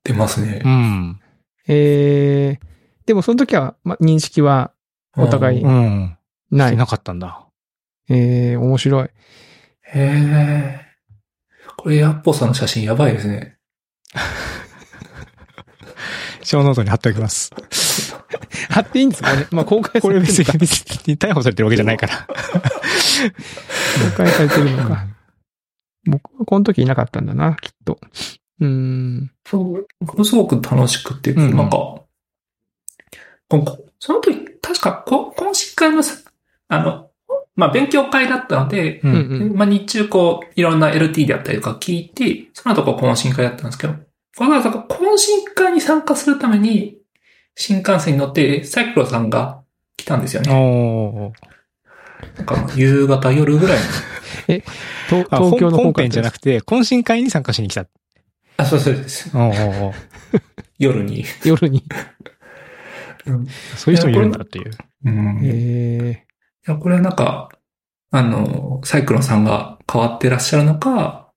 [0.03, 0.69] 出ますねう。
[0.69, 1.19] ん。
[1.67, 2.65] えー、
[3.05, 4.71] でもその時は、ま、認識は
[5.17, 6.17] お互いうん。
[6.51, 6.77] ない。
[6.77, 7.45] なかったんだ。
[8.09, 9.03] えー、面白い。
[9.05, 9.11] へ
[9.95, 10.81] え。
[11.77, 13.57] これ、ヤッポさんの写真やばいですね。
[16.43, 17.51] 小ノートに貼っておきます。
[18.69, 19.47] 貼っていいんですかね？
[19.51, 20.65] まあ、公開さこれ別に、れてるのか。
[20.65, 22.27] 別に逮捕されてるわけじゃないから。
[24.11, 25.07] 公開されてるのか。
[26.05, 27.99] 僕はこの時いなかったんだな、きっと。
[28.59, 29.31] うーん。
[29.45, 31.57] そう、ものすごく楽しくて、うんうん
[33.49, 36.17] なんか、その時、確か、こ懇親会のさ、
[36.69, 37.11] あの、
[37.55, 39.07] まあ、勉強会だったので、う。
[39.07, 39.55] うんんうん。
[39.55, 43.99] まあ、日中こう、いろんな LT であったりとか聞いて、その後こう懇親会だったんですけど、わ
[44.47, 46.97] ざわざ懇親会に参加するために、
[47.55, 49.61] 新幹線に乗って、サイクロさんが
[49.97, 50.51] 来たんですよね。
[50.51, 53.83] おーなんか、夕方、夜ぐらいに。
[55.07, 57.85] 東あ東京の方本本編じゃなくくて、懇親会に参加しに来た。
[58.57, 59.35] あ、そうそうです。
[59.35, 59.95] おーおーおー
[60.79, 61.25] 夜に。
[61.43, 61.83] 夜に。
[63.75, 64.71] そういう人もいるんだっていう。
[65.05, 66.25] うんえ
[66.67, 67.49] いや、これはなんか、
[68.11, 71.31] あの、サイクロンさんが変わってらっしゃるのか、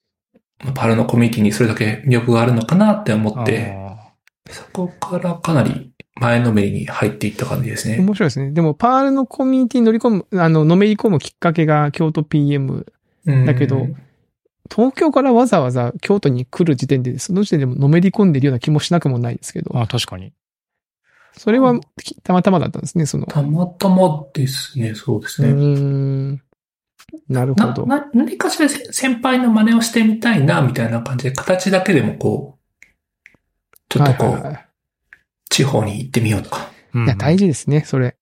[0.74, 4.12] パルのコミュニティにそれだけ魅力があるのかなって思って、あ
[4.50, 7.98] そこからかなり前のめりに入っていった感じですー、ね。
[7.98, 8.52] 面白いですね。
[8.52, 12.87] でも、パールのコミュニティに乗り込む、あの、のめり込むきっかけが京都 PM。
[13.44, 13.96] だけどうん
[14.74, 20.33] 東京からわざわざ京都に来る時点で、その時点でものめり込んでるような気もしなくもないですけどー、あ、確かに。
[21.37, 23.26] それはきたまたまだったんですね、その。
[23.26, 26.33] たまたまですね、そうですうーね。
[26.33, 26.42] ん。
[27.29, 27.87] なるほな、ど。
[27.87, 33.37] な、何かしら先輩の真似をしてみたいな、みたいな感じで、形だけでもこう、
[33.88, 34.59] ちょっとこはいはいはう、
[35.50, 36.70] 地方に行ってみようとか。
[36.94, 38.16] うんいや、大事ですね、それ。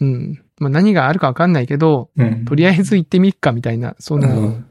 [0.00, 0.42] うん。
[0.58, 2.44] まあ、何があるかわかんないけど、うん。
[2.44, 4.69] とりあえず行ってみっかみたいな、そんな、うん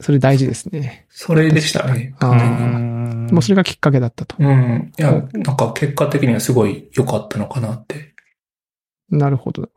[0.00, 1.06] それ大事ですね。
[1.08, 2.14] それでしたね。
[2.20, 4.36] あうーんもうそれがきっかけだったと。
[4.38, 4.92] うん。
[4.98, 8.14] いや、なんか結果的にはすごい良かったのかなって。
[9.10, 9.68] なるほど。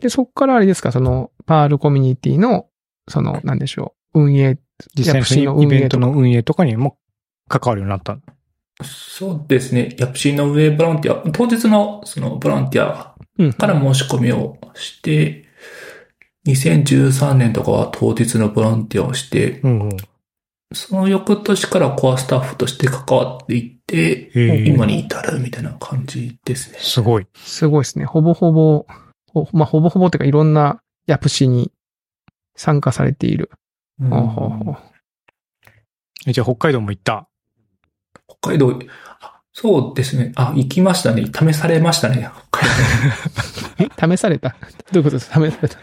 [0.00, 2.66] で、そっからあれですか、その、パールコミュニティの、
[3.08, 4.58] その、なんでしょう、運営、
[4.94, 6.98] 実際のイベントの運営とかにも
[7.48, 8.18] 関わるようになった。
[8.84, 9.96] そうですね。
[9.98, 13.52] ヤプシーの運営ボランティア、当日のそのボランティアうん。
[13.52, 15.47] から申し込みをして、
[16.52, 19.96] 2013年とかは当日のボランティアをして、うんうん。
[20.74, 24.30] その翌年からコアスタッフとして関わっていって、
[24.66, 26.78] 今に至るみたいな感じですね。
[26.80, 27.26] すごい。
[27.34, 28.04] すごいですね。
[28.04, 28.86] ほぼほぼ、
[29.32, 31.72] ほまあ、ほぼほぼっていうかいろんなヤプシに
[32.56, 33.50] 参加されている。
[34.00, 34.76] うんほうほう
[36.30, 37.28] じゃあ北海道も行った？
[38.40, 38.78] 北海道、
[39.20, 40.32] あそうですね。
[40.36, 41.24] あ、行きましたね。
[41.26, 42.28] 試されましたね。
[43.98, 44.50] 試された？
[44.50, 44.56] ど
[44.94, 45.40] ういうことですか？
[45.40, 45.78] 試された？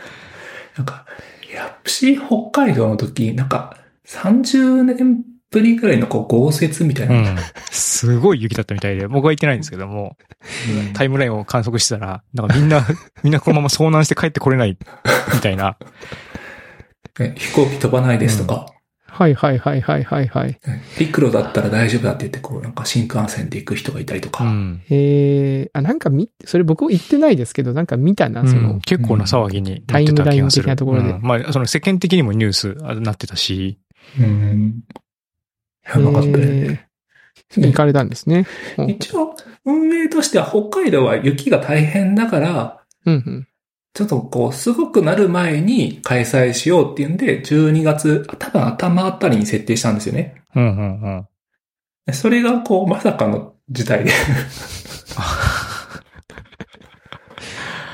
[0.75, 1.05] なんか、
[1.53, 7.31] ヤプシー北海道の時、なんか、30年ぶりぐらいのこう豪雪みたいうな。
[7.31, 7.37] ん。
[7.71, 10.17] すごい雪だったみたいで、僕は行ってないんですけども、
[10.93, 12.85] タイムラインを観測してたら、なんかみんな、
[13.23, 14.77] みんなこのまま遭難して帰ってこれない、
[15.33, 15.77] みたいな。
[17.19, 18.67] ね飛行機飛ばないですとか、
[19.15, 20.47] はいはいはいはいはいはい。
[20.67, 24.43] ね陸路だったら大丈夫だって言って、こう、なんか新幹線で行く人がいたりとか。
[24.43, 24.81] うん。
[24.89, 30.65] えー、あ、なんかみ、それ僕言ってないですけど、なんか見たな、その、うん結構な騒ぎになタイってムライン的。
[30.65, 33.79] なところでうんまあ、その世間的にもニュースあなってたし、
[34.19, 34.83] うん。
[35.87, 36.45] やばかったよね。
[36.45, 36.85] えー
[37.57, 38.47] 行かれたんですね。
[38.77, 43.47] うん一応、運営としては北海道は雪が大変だから、うんうん。
[43.95, 50.43] ちょっとこう、すごくなる前に開催しようっていうんで、12月、多分頭あたりに設定したんですよね。
[50.53, 51.27] うんうんうん。
[52.05, 54.11] でそれがこう、まさかの事態で。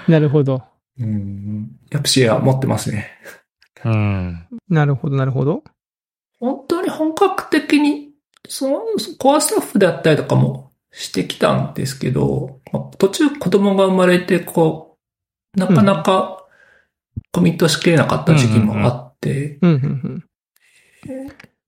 [0.08, 0.64] なるほど。
[1.00, 1.70] うん。
[1.92, 3.12] ヤプシーは持ってますね。
[3.86, 4.48] うん。
[4.70, 5.64] なるほど、なるほど。
[6.40, 8.10] 本当に本格的に、
[8.50, 8.82] その、
[9.20, 14.91] コアスタッフであったりとかもしてきたんですけど、まあ途中子供が生まれて、こう、
[15.56, 16.46] なかなか
[17.32, 19.60] コミットしきれなかった時期もあって、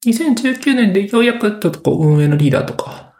[0.05, 3.13] 2019年でようやくちょっとこう運営のリーダーとか。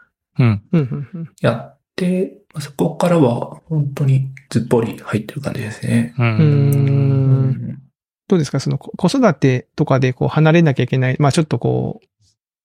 [1.40, 6.14] やって、そこからは本当にずっぽり入ってる感じですね。
[6.18, 6.22] う。
[6.22, 6.24] ん。
[6.24, 7.82] ーん。
[8.26, 11.16] どうですかその子育てとかでこう離れなきゃいけない。
[11.18, 12.00] まあちょっとこ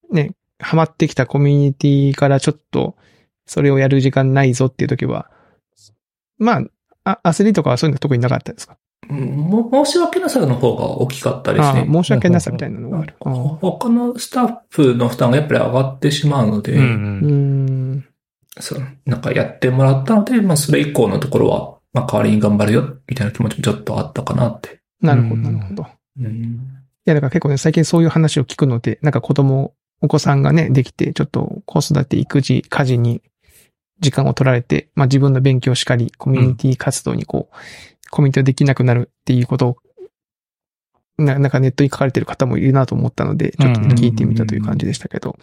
[0.09, 2.95] う、ね、ハマってきたコミュニティからちょっと、
[3.45, 5.29] それをやる時間ないぞっていう時は、
[6.37, 6.63] まあ、
[7.09, 8.77] あ、焦りとかはそういうの特になかったですか？
[9.09, 11.87] うんも申し訳なさの方が大きかったですね。
[11.91, 13.15] 申し訳なさみたいなのがある。
[13.19, 17.33] 他のスタッフの負担がやっぱり上がってしまうので、うんうー
[17.97, 18.05] ん。
[18.59, 24.81] そう、なんかやってもらったので、まあそれ以降のところは、まあ代わりに頑張るよ、みたいな気持ちもちょっとあったかなって。
[25.01, 25.83] なるほど、うんなるほど。
[25.83, 26.59] いうん。
[27.05, 33.21] や、だから結構ね、最近そういう話を聞くので、なんか子供、お子さんがね、できて、ちょっと子育て、育児、家事に
[33.99, 37.55] 時間を取られて、まあ自分の勉強しかり、コミュニティ活動にこう、
[38.11, 39.77] コミットできなくなるっていうことを、
[41.17, 45.37] ななんかネットに書かれてる方もいるなと思ったので、ちょっとね聞いてみたという感じでしたけど。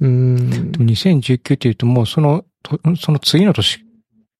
[0.00, 0.78] うーんで。
[0.78, 3.84] も2019っていうともうその、とその次の年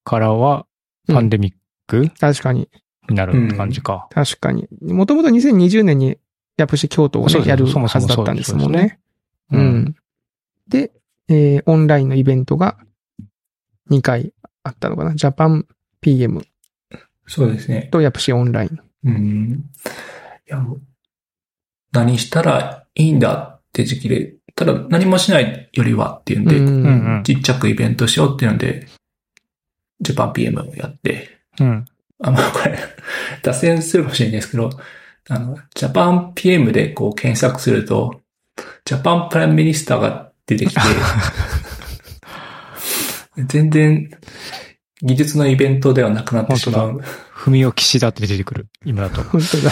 [0.05, 0.67] からは
[1.07, 1.55] パンデミッ
[1.87, 2.11] ク？
[2.19, 2.69] 確かに、
[3.09, 4.09] になるって感じか。
[4.11, 4.69] 確かに。
[4.83, 6.19] もともと2020年に
[6.57, 9.01] ヤプシ京都をね、やるはずだったんですもんね。
[9.51, 9.95] うん。
[10.69, 10.93] で、
[11.31, 12.77] えーオンラインのイベントが
[13.91, 15.15] 2回あったのかな。
[15.15, 15.67] ジャパン
[16.01, 16.43] PM
[17.27, 17.89] そうですね。
[17.93, 18.79] とヤプシオンライン。
[19.05, 19.65] うん。
[20.49, 20.59] いや、
[21.93, 27.23] 何したらいいんだって時期で、ただ何もしないよりはっていうんで、うんうんうん。
[27.23, 28.89] ちっちゃくイベントしようっていうので、
[30.01, 31.85] ジャパン PM をやって、うん。
[32.23, 32.77] あ、まあこれ、
[33.43, 34.71] 脱線するかもしれないですけど、
[35.29, 38.21] あの、ジャパン PM でこう検索すると、
[38.85, 40.81] Japan Prime Minister が出てきて、
[43.47, 44.11] 全然
[45.03, 47.01] 技術のイベントではなくなってしまう。
[47.31, 48.69] ふみお岸田って出てくる。
[48.85, 49.23] 今だと。
[49.23, 49.71] 本当だ。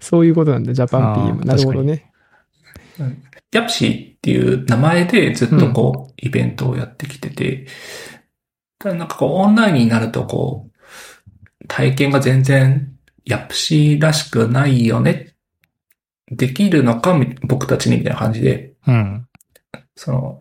[0.00, 1.44] そういうことなんだ、ジャパン PM。
[1.44, 2.10] なるほどね。
[3.52, 7.66] YAPC っていう名前でずっとこう、イベントをやってきてて、
[8.78, 12.90] ただなんかこう、オンラインになるとこう、体験が全然、
[13.24, 15.33] ヤプシーらしくないよね。
[16.30, 19.26] できるのか、み僕たちにみたいな感じで、うん。
[19.96, 20.40] その、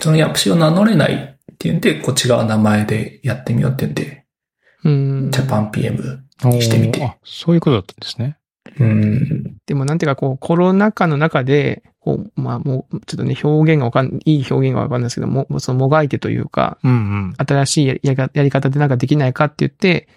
[0.00, 4.24] そのヤプシーを名乗れないっていうんで、こう違う名前でやってみようっていうんで、
[4.84, 5.30] うん。
[5.30, 6.22] ジャパン PM。
[6.48, 8.36] にしてみてあ、そういうことだったんですね。
[8.78, 9.56] うん。
[9.66, 17.34] でもなんていうかこう、コロナ禍の中で、こう、まあもう、ちょっとね、表現がわかん、いい表現がわかんないですけども、そのもがいてというか、うんうん。
[17.36, 20.08] 新しいやりやりやり方でなんかできないかって言って、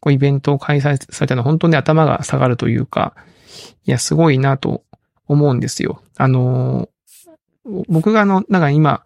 [0.00, 3.14] こうイベントを開催されたのは本当に頭が下がるというか、
[3.84, 4.84] いや、すごいなと
[5.26, 6.02] 思うんですよ。
[6.16, 6.88] あのー
[7.88, 9.04] 僕があの、なんか今、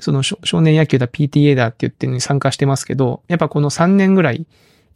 [0.00, 4.46] その少少年野球だ PTA だって言ってるのに参加してますけど、やっぱこの3年ぐらい、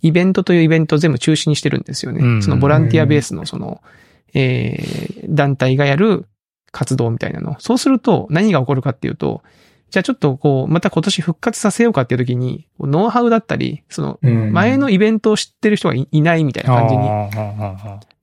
[0.00, 2.20] イベントというイベントを全部中止にしてるんですよね。
[2.20, 3.82] うんそのボランティアベースのその、
[4.34, 6.26] えー、団体がやる
[6.70, 7.56] 活動みたいなの。
[7.58, 9.42] そうすると何が起こるかっていうと、
[9.92, 17.10] じゃあちょっとこう、また今年復活させようかっていう時に、ノウハウだったり、その、うん前のイベントを知ってる人がいいないみたいな感じに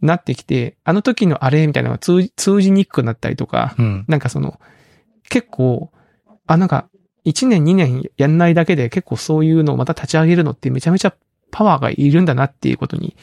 [0.01, 4.05] なってきて、あの時のあれみたいなのが通じ通じにくくなったりとか、うん。
[4.07, 4.59] なんかその、
[5.29, 5.91] 結構、
[6.47, 6.89] あ、なんか、
[7.25, 11.13] 1年2年やんないだけで結構そういうのをまた立ち上げるのってめちゃめちゃ
[11.51, 13.15] パワーがいるんだなっていうことに、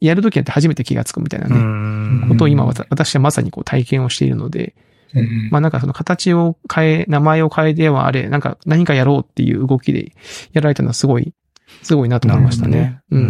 [0.00, 2.28] やるときになって初めて気がつくみたいなうね、ん。
[2.28, 4.74] ことを今私はまさにこう体験をしているので、
[5.14, 10.12] うんまあなんかその形を変え、名前を変えてはあれ、なんか何かやろうっていう動きで
[10.52, 11.32] やられたのはすごい、
[11.82, 13.00] すごいなと思いましたね。
[13.10, 13.22] ううん。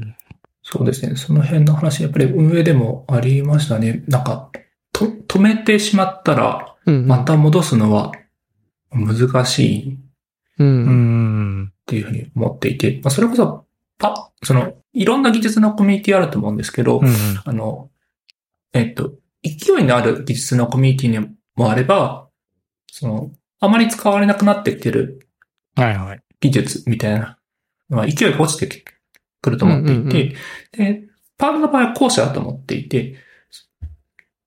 [0.00, 0.16] ん。
[0.62, 1.16] そうですね。
[1.16, 4.04] その辺の話、やっぱり運営でもありましたね。
[4.06, 4.50] なんか、
[4.92, 7.06] と、止めてしまったら、うん。
[7.06, 8.12] また戻すのは
[8.92, 9.98] 難しいっ
[10.58, 10.64] う。
[10.64, 11.72] うんん。
[11.86, 13.66] ていうふうに思っていて、まあ、それこそ、
[13.98, 17.08] パ、その、いろんな技術のコミュニティあると思うんですけど、うん。
[17.44, 17.90] あの、
[18.72, 21.26] えっと、勢いのある技術のコミュニティに
[21.56, 22.28] もあれば、
[22.90, 25.26] その、あまり使われなくなってきてる
[25.76, 26.22] はいはい。
[26.40, 27.38] 技術みたいな
[27.88, 28.84] のは勢いが落ちて
[29.40, 30.36] くると思っていて、
[30.72, 31.02] で、
[31.36, 33.16] パールの場合は後者だと思っていて、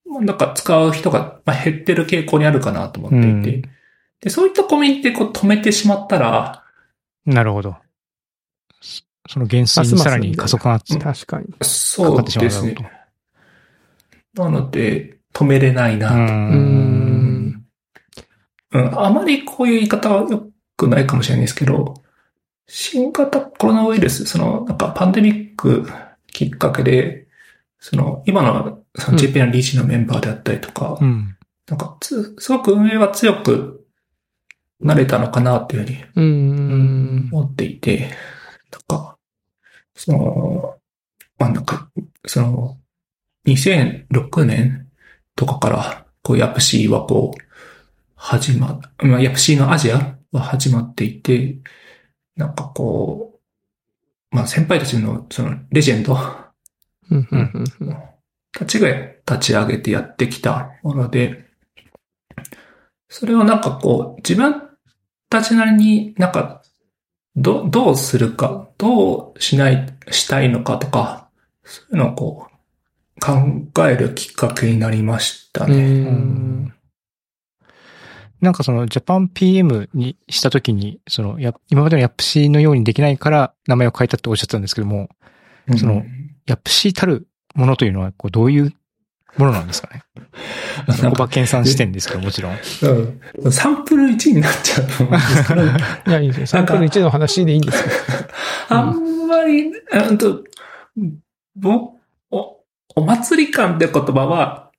[0.06, 3.74] まあなんか使う人がまあ減ってる傾向にあるかなと思っていて、うん
[4.22, 6.64] で、そういったコミュニティでこう止めてしまったら、
[7.26, 7.76] なるほど。
[8.82, 11.48] そその減衰にさらに加速がか確かに。
[11.54, 12.76] かそうってしまうですね。
[14.36, 16.14] なので、止めれないな。
[16.14, 17.48] ううん。
[17.48, 17.66] ん。
[18.72, 21.94] うん、あまりこういう言い方は良くないかもしれないですけど、
[22.68, 25.88] 新型コロナウイルス、その、なんかパンデミック
[26.28, 27.28] きっかけで、
[27.80, 31.38] その、今の、その JP の理事のメンバーであったりとか、うん。
[31.68, 33.86] なんかつ、すごく運営は強く
[34.80, 38.10] なれたのかなっていうふうに思っていて、
[38.72, 39.18] なんか、
[39.96, 40.76] その、
[41.38, 41.90] まあなんか、
[42.26, 42.78] その、
[43.46, 44.88] 2006年
[45.36, 47.42] とかから、こう、ヤプシーはこう、
[48.16, 51.58] 始ま、まあ、ヤプシーのアジアは始まっていて、
[52.36, 53.40] なんかこ
[54.32, 56.18] う、まあ先輩たちのそのレジェンド。
[58.52, 61.46] たちが立ち上げてやってきたもので、
[63.10, 64.64] それをなんかこう、自分
[65.30, 66.62] たちなりになんか、
[67.36, 71.30] ど、どうするか、どうしない、したいのかとか、
[71.64, 72.53] そういうのをこう、
[73.22, 76.04] 考えるきっかけになりましたうね。
[76.04, 76.74] ん。
[78.42, 85.10] なんかそのジャパン PM にしたときに、そのや、今までのヤップシーのようにできないから名前を変えたっておっしゃってたんですけども、
[85.78, 86.04] その
[86.46, 88.74] ヤップシーたるものというのは、こう、どういう
[89.38, 90.04] ものなんですかね？
[90.90, 92.54] 小馬研鑽視点ですけど、もちろん。
[93.42, 95.62] うんサンプル1になっちゃうと思うんですけど、
[96.12, 96.48] いや、いいですよ。
[96.48, 97.92] サンプル1の話でいいんですよ。
[98.70, 100.44] あんまり、うんと、
[101.56, 101.94] ぼ、
[102.96, 104.72] お、お祭り感って言葉は、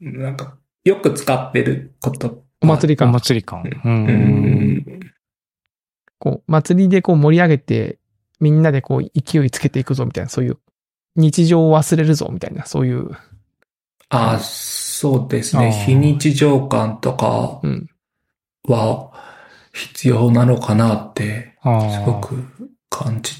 [0.00, 2.44] なんか、よく使ってること。
[2.60, 3.12] おお祭り感。
[3.12, 3.62] 祭り感。
[3.62, 3.88] う。
[3.88, 5.00] うんん。
[6.18, 7.98] こう、祭りでこう盛り上げて、
[8.40, 10.58] みんなでこう勢いつけていくぞみたいな、そういう、
[11.16, 13.10] 日常を忘れるぞみたいな、そういう、
[14.08, 15.72] あ、そうですね。
[15.86, 17.90] 非日常感とかうん。
[18.66, 19.12] は
[19.72, 21.90] 必要なのかなって、ああ。
[21.90, 22.44] すごく
[22.88, 23.34] 感じ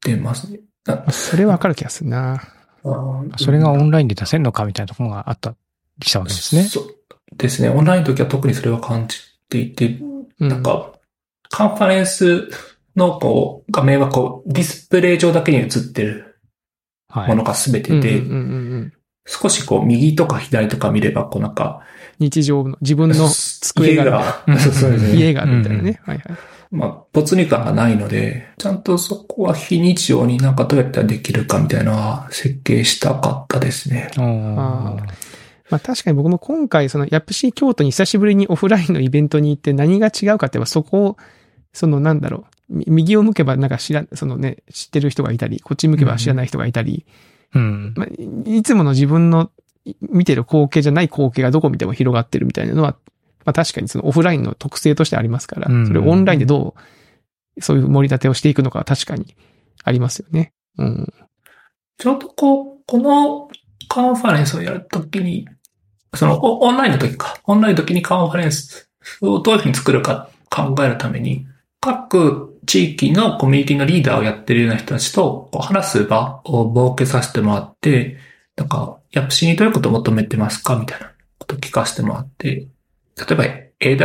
[0.00, 0.60] てますね。
[0.84, 2.42] なそれわかる気がするな。
[3.36, 5.54] それがオンラインで出せるのかみたいなところがあった、
[6.00, 6.64] きたわけですね。
[6.64, 6.94] そう
[7.36, 7.68] ですね。
[7.68, 9.98] オンラインの時は特にそれは感じていて、
[10.40, 10.48] うん。
[10.48, 10.92] なんか、
[11.50, 12.48] カンファレンス
[12.96, 16.40] のこう、画面はこう、ディスプレイ上だけに映ってる
[17.08, 17.28] はい。
[17.28, 18.22] ものが全てで、
[19.26, 21.82] 少しこう、右とか左とか見れば、こうなんか、
[22.18, 24.44] 日常の自分の机が家が。
[25.14, 26.00] 家がみたいなね。
[26.04, 26.36] はいはい。
[26.70, 34.10] まあ、没入感がないので、ちゃんとそこは非日常になんかどうやったらできるかみたいなのは設計したかったですね。
[34.16, 34.96] あ
[35.70, 41.16] まあ確かに僕も今回そのヤプシー京都に久しぶりにオフラインのイベントに行って何が違うかって言えばそこを、
[41.72, 47.06] そのなんだろう、み右を向けばなんか知らん、そのね、知ってる人がいたり、こっち向けば知らない人がいたり、
[47.54, 47.58] あ。
[47.58, 47.94] うん。
[47.96, 48.06] まあ、
[48.50, 49.50] いいつもの自分の
[49.84, 52.96] い見てる光景じゃない光景がどこ見ても広がってるみたいなのは、
[53.48, 56.74] まあ確かにそのオフラインの特性としてありますから、うんそれをオンラインでど
[57.56, 59.34] う、そういう盛り立てをしていくのかは確かに
[59.84, 60.52] ありますよね。
[60.76, 61.12] うん。
[61.96, 63.48] ちょうどこう、この
[63.88, 65.48] カンファレンスをやるときに、
[66.14, 68.90] そのオオンラインの時か、オンラインの時にカンファレンス
[69.22, 71.46] をどういうふうに作るか考えるために、
[71.80, 78.18] 各地域のコミュニティのリーダーをやってるような人たちと話す場を設けさせてもらって、
[78.56, 80.76] なんか、ヤプシにどういうことを求めてますか？
[80.76, 82.68] みたいなことを聞かせてもらって、
[83.18, 83.44] 例えば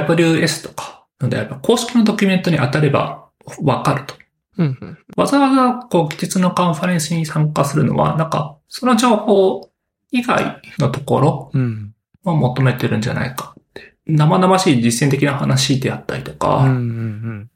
[0.02, 3.30] AWS とかのであれば、公式のドキュメントに当たれば
[3.62, 4.16] わかると。
[4.58, 4.98] うんうん。
[5.18, 9.70] わざわざ、こう、技術のカンファレンスに参加するのは、なんか、その情報
[10.12, 11.94] 以外のところうん。
[12.26, 13.96] を求めてるんじゃないかって。
[14.06, 17.50] 生々しい実践的な話であったりとか、ん。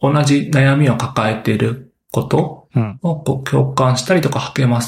[0.00, 2.98] 同じ悩みを抱えていることうん。
[3.02, 4.80] をこう共感したりとか励ま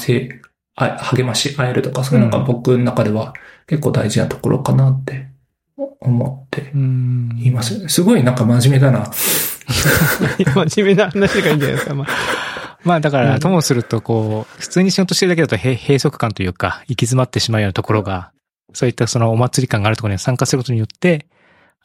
[0.75, 3.33] 励まし合えるとか、そういうのが僕の中では
[3.67, 5.27] 結構大事なところかなって
[5.77, 7.29] 思ってうん。
[7.39, 7.87] います。
[7.87, 9.11] すごいなんか真面目だな。
[10.37, 11.93] 真面目な話がいいんじゃないですか。
[11.93, 12.07] まあ、
[12.83, 18.31] まあだかうんら、ともすると、こう、普通に仕事してるだけだと閉閉塞感というか、行き詰まってしまうようなところが、
[18.73, 21.27] そういったそのお祭り感があるところに参加することによって、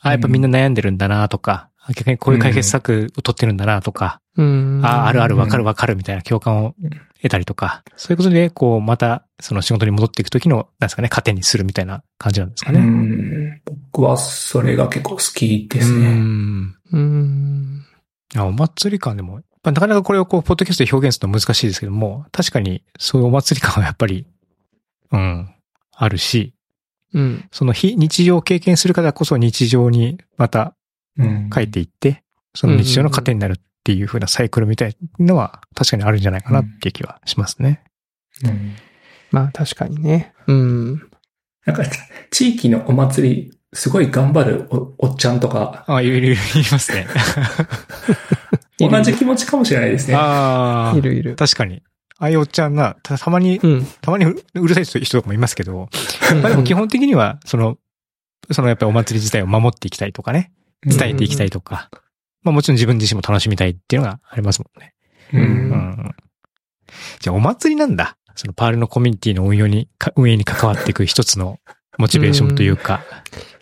[0.00, 4.80] あ、やっぱみんな悩んでるんだなとか、逆にこういう解決策を取ってるんだなとか、うん。
[4.84, 6.74] あ、あるあるわかるわかるみたいな共感を
[7.20, 12.80] 得たりとか、そういうことで、こう、また、その仕事に戻っていくときの、なんですかね、糧にするみたいな感じなんですかうね。
[12.80, 16.14] ん僕はそれが結構好きですうね。
[16.14, 17.84] んうん。
[18.36, 24.26] あお祭り感でも、なかなかこれをこう、ポッドキャストで表現するの難しいですけども、確かにそういうお祭り感はやっぱり、
[25.10, 25.50] うん、
[25.94, 26.54] あるし、
[27.14, 27.48] うん。
[27.52, 30.74] その非日常を経験するからこそ日常にまた
[31.18, 32.22] うん帰っていって、
[32.54, 37.82] その日常の糧になるっていう風なサイクルみたいのは確かにあるんじゃないかなっていう気はしますね。
[38.44, 38.72] うん
[39.32, 40.34] まあ確かにね。
[40.46, 41.10] うん。
[41.64, 41.84] なんか、
[42.30, 46.36] 地域のお祭り、すごい頑張るおおっちゃんとか、あ、いるいるい
[46.70, 47.06] ますね。
[48.78, 50.14] 同じ気持ちかもしれないですね。
[50.14, 51.36] ああい、るいる。
[51.36, 51.82] 確かに。
[52.18, 53.86] ああいうおっちゃんな、たたまに、うん。
[54.02, 55.88] たまにううるさい人とかもいますけど、
[56.42, 57.78] まあでも基本的には、その、
[58.50, 60.52] そのやっぱりお祭り自体を守っていきたいとかね、
[60.84, 61.90] 伝えていきたいとか、
[62.42, 64.94] まあもちろん自分自身も楽しみたいっていうのがありますもんね。
[65.32, 65.38] う。
[65.38, 66.14] うんうん。
[67.20, 68.16] じゃあお祭りなんだ。
[68.34, 71.58] そのパールのコミュニティの運用に、か運営に関わっていく一つの
[71.98, 73.02] モチベーションというか、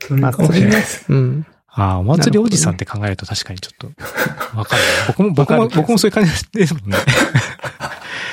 [0.00, 1.12] それかもしれないです。
[1.12, 1.46] うん。
[1.66, 3.88] ああ、お祭りおじさんって考えると確かにちょっと、
[4.56, 4.88] わかるな。
[5.08, 6.96] 僕も、僕も、僕もそういう感じですもんね。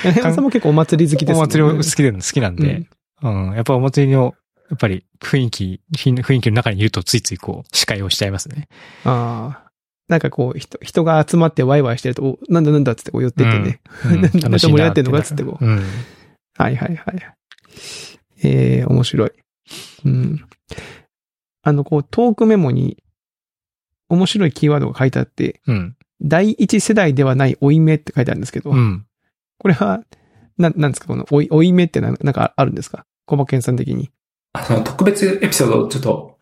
[0.06, 1.54] え山さんも結構お祭り好きですおもんね。
[1.54, 2.88] 祭りを好きで、好きなんで、
[3.22, 4.36] うん、やっぱお祭りの、
[4.70, 8.68] やっぱり雰囲気、雰囲気の中にいるとついついこう、司会をしちゃいますね。
[9.06, 9.72] ああ。
[10.08, 13.82] なんかこう、人、人が集まってワイワイしてると、おなんだなんだっつってこう寄ってってね。
[14.06, 15.78] うん なんで盛り上がってんのかっつってこううん。
[16.58, 17.22] はいはいはい。
[18.44, 19.32] ええ面白い。
[20.06, 20.46] うん。
[21.64, 22.98] あの、こう、トークメモに、
[24.10, 25.96] 面白いキーワードが書いてあって、うん。
[26.22, 29.06] 第一世代ではない追い目って書いてあるんですけど、うん。
[29.60, 30.02] これは、
[30.58, 31.08] な、なんですか？
[31.08, 33.06] この追い、追い目ってななんかあるんですか？
[33.26, 34.10] 小馬健さん的に。
[34.54, 36.38] あ、その特別エピソード、ちょっと、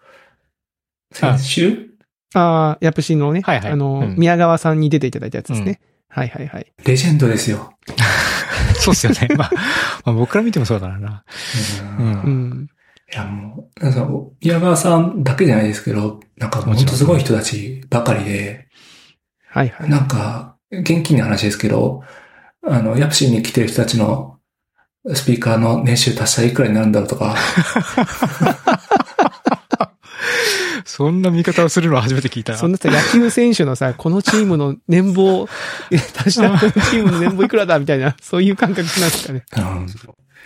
[1.12, 1.90] 先週？
[2.34, 5.80] ああ、ヤプシのね、はいはいあの、うん宮川さんに出ていただいたやつですね。
[6.10, 6.74] はいはいはい。
[6.84, 7.74] レジェンドですよ。
[8.76, 9.28] そうっすよね。
[9.36, 9.52] まあ、
[10.06, 11.24] まあ僕から見てもそうだな。
[12.00, 12.02] う。
[12.02, 12.70] うんうんん。
[13.14, 14.08] いや、もう、なんか
[14.42, 18.68] 宮川さんだけじゃないですけど、なんか本当すごい人たちばかりで、
[19.48, 19.90] はいはい。
[19.90, 22.04] なんか、現金な話ですけど、
[22.68, 24.35] あの、ヤプシーに来てる人たちの
[25.14, 27.36] スピーカーの年収足したらいくらになるんだろうとか、
[30.86, 32.60] そんな見方をするのは初めて聞いたな。
[32.60, 35.48] そんなさ、野球選手のさ、このチームの年俸、
[35.92, 39.44] え足したらこのチームの年俸いくらだみたいな、そういう感覚なんですかね。
[39.58, 39.88] うん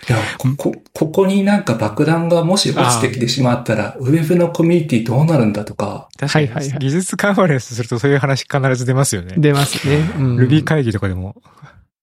[0.08, 9.34] いや、こ、こ、ここになんか爆弾がもし落ちてきてしまったら、ウェブのコミュニティどうなるんだとか、確かに、はいはいはい技術カンファレンスするとそういう話必ず出ますよね。
[9.36, 10.10] 出ますね。
[10.18, 10.36] うん。
[10.38, 11.36] Ruby 会議とかでも、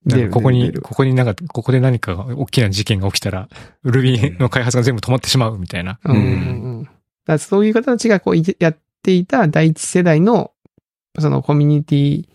[0.05, 3.49] なん出るかここに、ここになんか、ここで何かが大きな事件が起きたら、
[3.83, 5.99] Ruby の開発が全部止まってしまうみたいな。
[6.03, 6.25] うんうんう
[6.81, 6.83] ん。
[6.83, 6.93] だか
[7.33, 10.51] らそういう方たちがこうやっていた第一世代の、
[11.19, 12.27] そのコミュニティ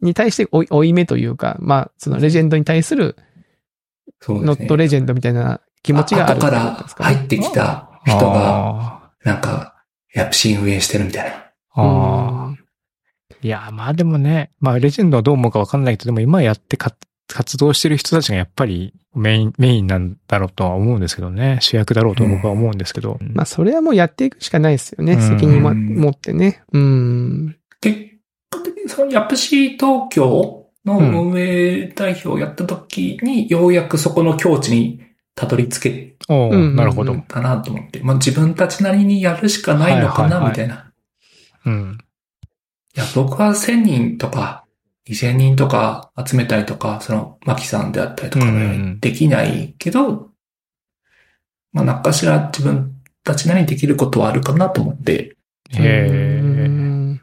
[0.00, 3.16] に対して追い追い目というか、まあ、そのレジェンドに対する。
[4.28, 9.84] ノットレジェンドみたいな気持ちがある後から入ってきた人が、あなんか、
[10.14, 11.36] ヤプシー運営してるみたいな。
[11.36, 11.42] ー
[11.76, 12.49] あー。
[13.42, 16.94] いや、まあでもね、まあレジェンドはどう思うかわかんないけど、でも今やってか
[17.28, 21.58] 活動してる人たちがやっぱりメイン、メインなんだろうとは思うんですけどね。
[21.60, 23.18] 主役だろうと僕は思うんですけど。
[23.20, 25.14] まあ、それはもうやっていくしかないですよね。
[25.14, 26.62] うん責任も持ってね。
[26.72, 27.56] うん。
[27.80, 27.98] 結
[28.50, 35.00] 果的にそのヤプシー東京の運営代表をやった時に、ようやくそこの境地に
[35.34, 37.16] たどり着けおなるほど。
[37.28, 40.92] たなと思って、まあ自分たちなりにやるしかないのかな、はいはいはいみたいな。
[41.66, 41.98] うん。
[42.96, 44.64] いや、僕は1000人とか、
[45.08, 48.58] 2000人とか集めたりとか、その、マキさんであったりとかうんう
[48.96, 50.30] んできないけど、
[51.72, 52.92] まあ、何かしら自分
[53.24, 55.36] たちなりにできることはあるかなと思って、
[55.70, 56.40] へえ。
[56.42, 57.20] うん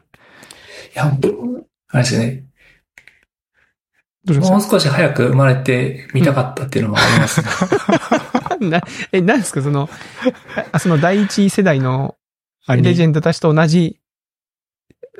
[0.94, 2.44] いや、僕あれですね、
[4.26, 7.46] もう少し早く生まれてみたかったっていうのもありますね。
[8.48, 9.62] た な、え、何ですか？
[9.62, 9.88] その、
[10.72, 12.16] あその第一世代の
[12.68, 14.00] レジェンドたちと同じ、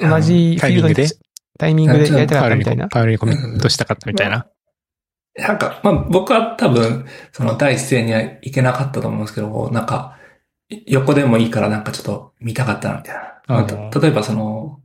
[0.00, 0.94] 同じフィールドに
[1.58, 2.88] タイミングでタイミングでやりたかったみたいな？
[2.88, 4.46] パウルにコミットしたかったみたいな？
[5.34, 10.18] なんか、まあ僕は多分、その第一声にはいけなかったと思うんですけど、なんか、
[10.86, 13.22] 横でもいいからなんかちょっと見たかったなみたいな。
[13.46, 14.80] まあ例えばその、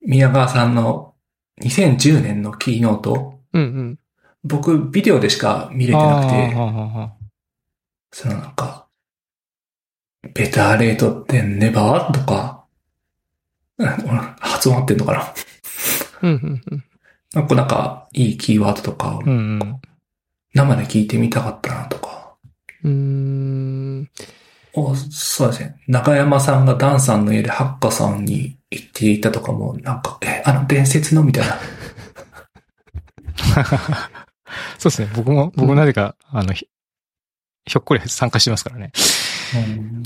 [0.00, 1.14] 宮川さんの
[1.62, 3.98] 2010年のキーノート、うんうん。
[4.44, 7.12] 僕ビデオでしか見れてなくて、あ
[8.12, 8.88] そのなんか、
[10.34, 12.51] ベターレートってネバーとか、
[14.40, 15.34] 発音合ってんのかな？
[16.22, 16.84] うんうんうん。
[17.34, 19.80] なんかなんか、いいキーワードとかをーうんうん。
[20.54, 22.34] 生で聞いてみたかったなとか。
[22.84, 24.10] うーん。
[24.74, 25.76] おそうですね。
[25.86, 31.58] 中山さんがダンさんの家でハッカさんに行っていたとかも、なんか、え、あの伝説のみたいな。
[34.78, 35.10] そうですね。
[35.14, 36.68] 僕も、僕もなぜか、あの、ひ
[37.64, 38.92] ひょっこり参加してますからね。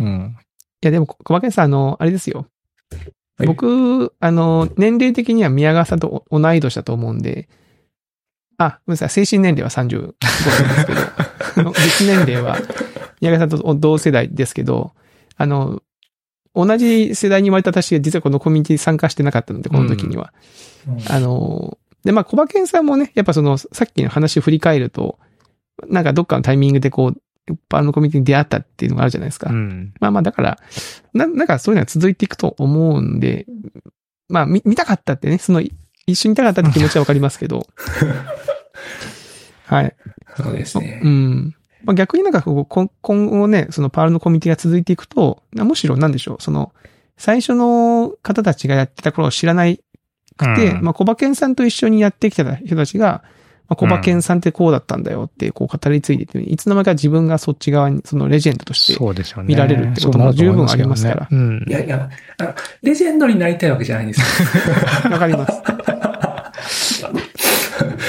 [0.01, 0.37] うん。
[0.83, 2.47] いやでも、小馬健さん、あの、あれですよ。
[3.39, 3.47] はい。
[3.47, 7.49] 僕、あの、年齢的には宮川さんと同い年だと思うんで、
[8.59, 12.57] あ、ごめんなさい、精神年齢は35歳ですけど、 実年齢は
[13.20, 14.93] 宮川さんと同世代ですけど、
[15.37, 15.82] あの、
[16.55, 20.32] 同じ世代に生まれた私が実はこのコミュニティに参加してなかったので、この時には。
[21.11, 25.18] あの、で、まあ、小馬健さんもね、やっぱその、さっきの話を振り返ると、
[25.89, 29.51] なんかどっかのタイミングでこう、一般のコミュニティに出会ったっていうのがあるじゃないですか。
[29.51, 29.95] うん。
[30.01, 30.59] まあまあ、だから、
[31.15, 33.47] な、なんかそういうのは続いていくと思うんで、
[34.29, 35.63] まあ、見、見たかったってね、その、
[36.07, 37.67] 一緒に見たかったって気持ちはわかりますけど。
[39.67, 39.97] はい。
[40.37, 41.09] そうですねう。
[41.09, 41.55] ん。
[41.85, 46.73] まあ、逆になんかこう、今今後ね、そのパールのコミュニティが続いていくと、なむしろなんでしょう、その、
[47.17, 49.81] 最初の方たちがやってた頃を知らない
[50.37, 53.23] くて、うんまあ、小馬健さんと一緒にやってきた人たちが、
[53.69, 59.45] まあ、小馬健さんってこうだったんだよって、こう語り継いでて、いつの間にか自分がそっち側に、そのレジェンドとして、そうですよね。
[59.49, 65.11] 見られるってことも十分ありますからそうなると思いいやいや、あのレジェンドになりたいわけじゃないんですよ。
[65.11, 65.62] わかります。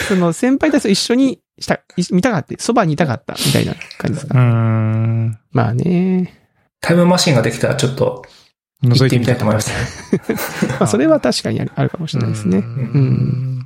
[0.09, 1.81] その先輩たちと一緒にした、い
[2.11, 4.35] 見たかった、そばにいたかった、みたいな感じですか？
[4.35, 4.43] ますよ。
[4.43, 5.39] うーん。
[5.51, 6.33] まあね。
[6.79, 8.23] タイムマシンができたらちょっと
[8.83, 9.61] 覗いてみたいと思いま。
[9.61, 12.59] 行ってみたいまあそれは確かにあるあるかもしれないですね。
[12.59, 12.67] ううん
[13.55, 13.56] ん。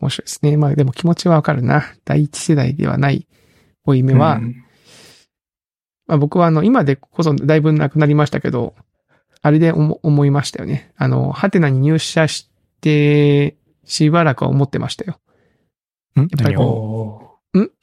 [0.00, 0.56] 面白いですね。
[0.56, 1.84] まあでも気持ちはわかるな。
[2.04, 3.26] 第一世代ではない
[3.84, 4.64] 負い目は、うん
[6.06, 8.74] まあ僕はあの、今でこそだいぶなくなりましたけど、
[9.42, 10.90] あれで思思いましたよね。
[10.96, 12.48] あの、ハテナに入社し
[12.80, 15.20] て、しばらくは思ってましたよ。
[16.16, 16.20] ん？
[16.20, 17.40] やっぱり何を？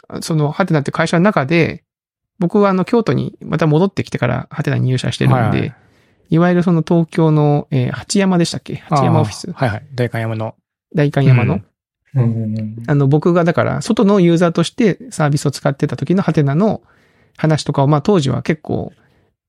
[0.09, 1.83] おその、ハテナって会社の中で、
[2.39, 5.75] 僕はあの、京都にまた戻ってきてからハテナに入社してるんで、はいいは
[6.29, 8.77] いわゆるその東京の、えー八山でしたっけ？
[8.89, 9.85] 八山オフィスはいはい。
[9.93, 10.55] 大観山の。
[10.95, 11.65] 大観山の、うん
[12.87, 16.81] あの、僕がだから、外のユーザーとしてサービスを使ってた時のハテナの
[17.37, 18.93] 話とかを、まあ当時は結構、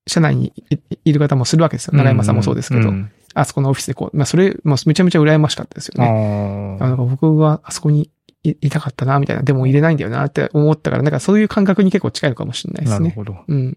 [0.08, 1.94] 社内にいいる方もするわけですよ。
[1.94, 6.78] 長山さんもそうですけど、んあそこのオフィスでこう、まあそれ、もうめちゃめちゃ羨ましかったですよね。
[6.80, 8.10] あ僕はあそこに
[8.44, 9.42] いいたかったな、みたいな。
[9.42, 12.88] でも入れないんだよなって思ったから、なんかそういう感覚に結構近いのかもしれないあ。
[12.88, 13.08] ですね。
[13.08, 13.36] なるほど。
[13.46, 13.76] うん。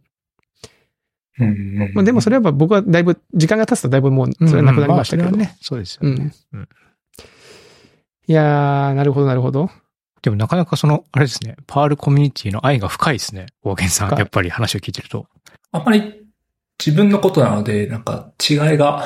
[2.06, 5.30] でもそれは僕はだいぶ、時間が経つとだいぶもう、それはなくなりましたけど。
[5.30, 6.34] うんうんまあそれはね、そうですよね。
[6.54, 6.70] うんうん
[8.30, 9.72] いやー、なるほど、なるほど。
[10.22, 13.48] でもなかなかその、あれですね、パールコミュニティの愛が深いですね。
[13.64, 14.16] 大源さん。
[14.20, 15.26] やっぱり話を聞いてると。
[15.72, 16.28] あんまり
[16.78, 19.04] 自分のことなので、なんか違いが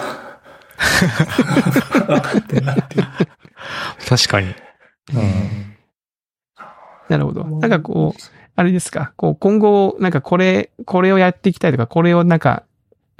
[2.06, 3.08] 分かってないっていう。
[4.10, 4.48] 確かに。
[4.48, 5.74] うん
[7.08, 7.46] なるほど。
[7.46, 8.22] なんかこう、
[8.58, 12.64] あれですか、こう、今後、なんかこれ、これをやっていきたいとか、これをなんか、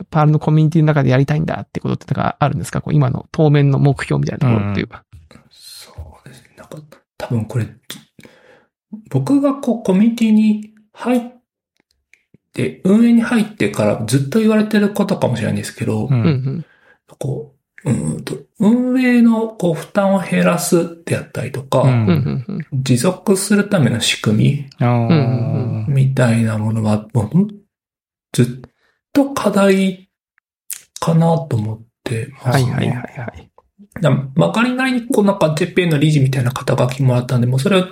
[0.10, 5.06] パールのコミュニティの中でやりたいんだってことってなんかあるんですかこう今の当面の目標みたいなところっていうか。
[7.24, 7.68] 多分これ、
[9.10, 11.22] 僕がこう、コミュニティに入っ
[12.54, 16.08] て、運営に入ってからずっと言われてることかもしれないんですけど、う。
[16.10, 16.66] うんん、
[17.18, 17.56] こ
[17.86, 27.48] う、うーんと、運営のこう負担を減らすであったりとか、うん持続するための仕組みみたいなものは、もう
[28.34, 28.70] ずっ
[29.14, 30.10] と課題
[31.00, 32.72] かなと思ってます、ね。
[32.72, 33.53] はいはいはいはい。
[34.04, 37.86] だまかりなりにこうなんか JPN の理事みたいな肩書きもらったんで、もうそれを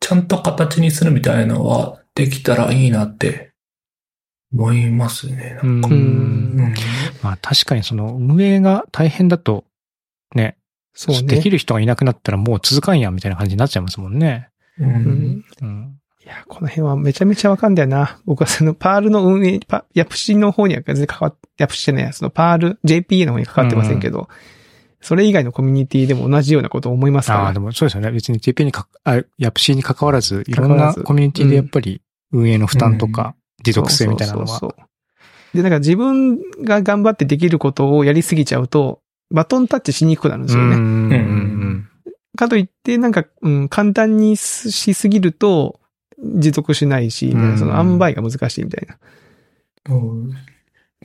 [0.00, 3.52] ちゃんと形にするみたいなのはできたらいいなって
[4.52, 5.60] 思いますね。
[5.62, 5.98] うなんかうんう
[6.62, 6.74] ん
[7.22, 9.64] まあ確かにその運営が大変だと、
[10.34, 10.56] ね、
[10.94, 11.22] そうね。
[11.22, 14.48] できる人がいなくなったらもう続かんやんみたいな感じになっちゃいますもんね。
[14.78, 15.44] ううんん。
[15.60, 15.98] うん。
[16.24, 18.20] いや、この辺はめちゃめちゃわかんだよな。
[18.24, 24.28] 僕はそのパールの運営、パヤプシの方には全然関わっ、ヤプシじゃないや、そのパール、JPA の方に関わってませんけど、
[25.02, 27.34] それ以外のコミュニティでも同じようなことを思いますか？
[27.34, 27.44] ら。
[27.46, 28.10] ああ、でもそうですよね。
[28.10, 32.00] 別に JP にか、あ、ヤプシーに関わらず、いろんなコミュニティでやっぱり
[32.32, 34.46] 運営の負担とか、持続性みたいなのは。
[34.46, 34.86] そうそうそう
[35.56, 39.00] で、なんか自分が頑張ってできることをやりすぎちゃうと、
[39.30, 40.76] バトンタッチしにくくなるんですよね。
[40.76, 41.88] うんうんうん
[42.34, 45.80] かといって、なんか、うん、簡単にしすぎると、
[46.18, 48.96] 持続しないし、みたいなうんその塩梅が難しいみたいな。
[49.94, 50.30] うん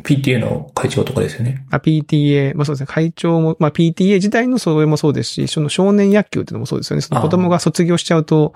[0.04, 1.66] PTA の会長とかですよね。
[1.72, 7.02] あ、PTA、まあそうですね、会長も、まあ PTA 自体のそれもそうですし、その少年野球っていうのもそうですよね。
[7.02, 8.54] その子供が卒業しちゃうと、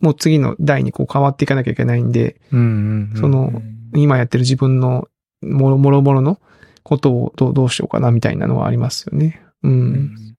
[0.00, 3.20] もう次の代にこう変わっていかなきゃいけないんで、うんうんうん。
[3.20, 3.62] その、
[3.94, 5.08] 今やってる自分の
[5.42, 6.40] もろもろもろの
[6.82, 9.42] ことをどうどうしようかなみたいなのはありますよね。
[9.62, 9.68] う。
[9.68, 10.34] うんん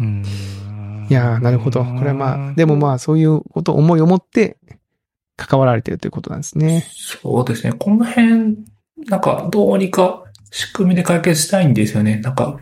[0.00, 1.06] うん。
[1.08, 1.84] いやー、なるほど。
[1.84, 4.56] これはまあ、でもまあそういうことを思いを持って
[5.36, 6.86] 関わられてるということなんですね。
[6.90, 7.72] そうですね。
[7.72, 8.56] この辺、
[9.06, 12.18] なんかどうにか仕組みで解決したいんですよね。
[12.18, 12.58] なんか、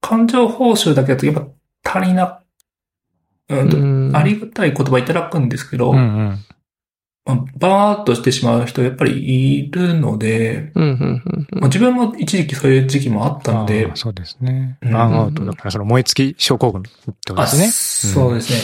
[0.00, 2.42] 感情報酬だけだとやっぱ足りな、
[3.48, 6.38] うんありがたい言葉いただくんですけど、うんうん。
[7.24, 14.78] まあ、バーっとしてしまう人やっぱりいるので、うん、うん、うんうんまあ、自分も一時期そういう時期もあったのでそうですね。
[14.82, 17.66] うんバーンアウトだから、その燃え尽き症候群ってことあですね。
[17.70, 18.58] そうですね。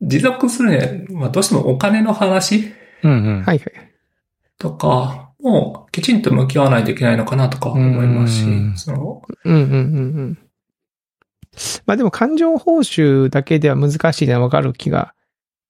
[0.00, 2.72] 持続するね、まあ、どうしてもお金の話
[3.02, 3.42] うんうん。
[3.42, 3.72] はいはい。
[4.58, 9.76] とか、もうきちんと向き合わないといけないのかなとか思いますしうん、その、うんうんうんう
[10.22, 10.38] ん。
[11.86, 15.14] まあでも感情報酬だけでは難しいのはわかる気が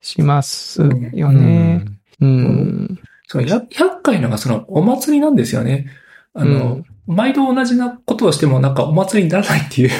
[0.00, 1.84] しますよね。
[2.20, 3.00] うん。
[3.26, 5.86] そのや、厄介なのがそのお祭りなんですよね。
[6.34, 9.90] あの、毎度同じなことをしてもなんかお祭りにならないっていう、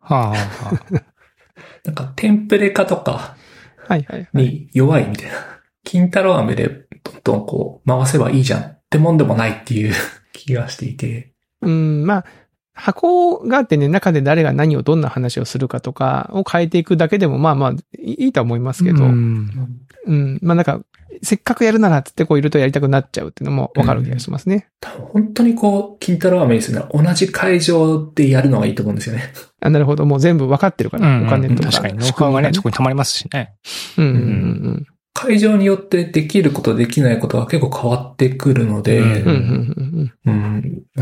[0.00, 1.02] はあはあはあ。
[1.84, 3.36] なんかテンプレ化とか
[3.86, 4.44] はいはいはい。
[4.44, 5.59] に弱いみたいな。
[5.84, 9.94] 金太郎飴でどんどんこう回せばいいじゃんってもんでもないっていう
[10.32, 11.32] 気がしていて。
[11.62, 12.24] うん、まあ、
[12.72, 19.44] 箱があってね、中で誰が何をどんな話をするかとかを変えていくだけでも、まあまあ、いいとは思いますけど、ううん、
[20.06, 20.80] んまあなんか、
[21.22, 24.68] せっかくやるならっつってこういるとやりたくなっちゃうっていうのもわかる気がしますね。
[24.80, 27.04] 多分本当にこう、金太郎飴ですよね。
[27.04, 29.24] 同じ会場でやるのがいいと思うんですよね。
[29.60, 30.06] あなるほど。
[30.06, 31.70] もう全部分かってるから、うんお金とか。
[31.70, 33.54] 確かに、ノウハウがね、そこに溜まりますしね。
[33.98, 34.86] うんうんうん
[35.22, 39.02] 会場によってできることできないことが結構変わってくるので、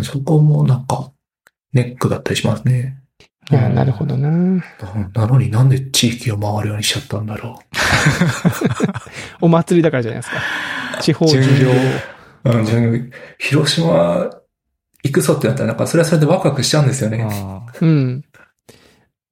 [0.02, 1.12] そこもなんか、
[1.72, 2.98] ネックだったりしますね。
[3.48, 4.28] いや、なるほどな。
[4.28, 4.60] な
[5.14, 7.60] なのになんで地域を回るようにしちゃったんだろ
[9.40, 10.36] お祭りだからじゃないですか。
[11.00, 11.72] 地方巡巡業業。
[12.44, 12.58] う。
[12.58, 14.30] うん、広島
[15.04, 17.24] 行くぞってなったらなんかそれはそれでワクワクしちゃうんですよね。
[17.30, 18.24] あうん。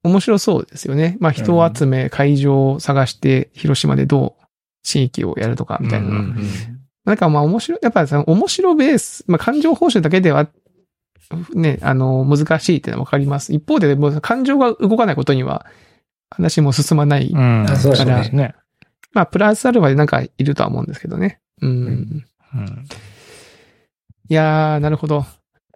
[0.04, 1.16] 面白そうですよね。
[1.18, 4.45] まあ人を集め、会場を探して、広島でどう
[4.86, 6.08] 地域をやるとか、みたいな。
[6.08, 6.36] うんうん
[7.04, 10.48] なんかまあ面白い、やっぱりその面白ベース、まあ感情報酬だけでは、
[11.54, 13.54] ね、あの、難しいっていうのはわかります。
[13.54, 15.66] 一方で、もう感情が動かないことには、
[16.30, 17.28] 話も進まない。
[17.32, 17.62] うん。
[17.62, 18.54] あそうですねそうですね。
[19.12, 21.38] まあ、プラスアルファでなんかいるとは思うんですけどね。
[21.62, 21.84] うん。
[21.84, 22.84] んうん
[24.28, 25.24] いやー、なるほど。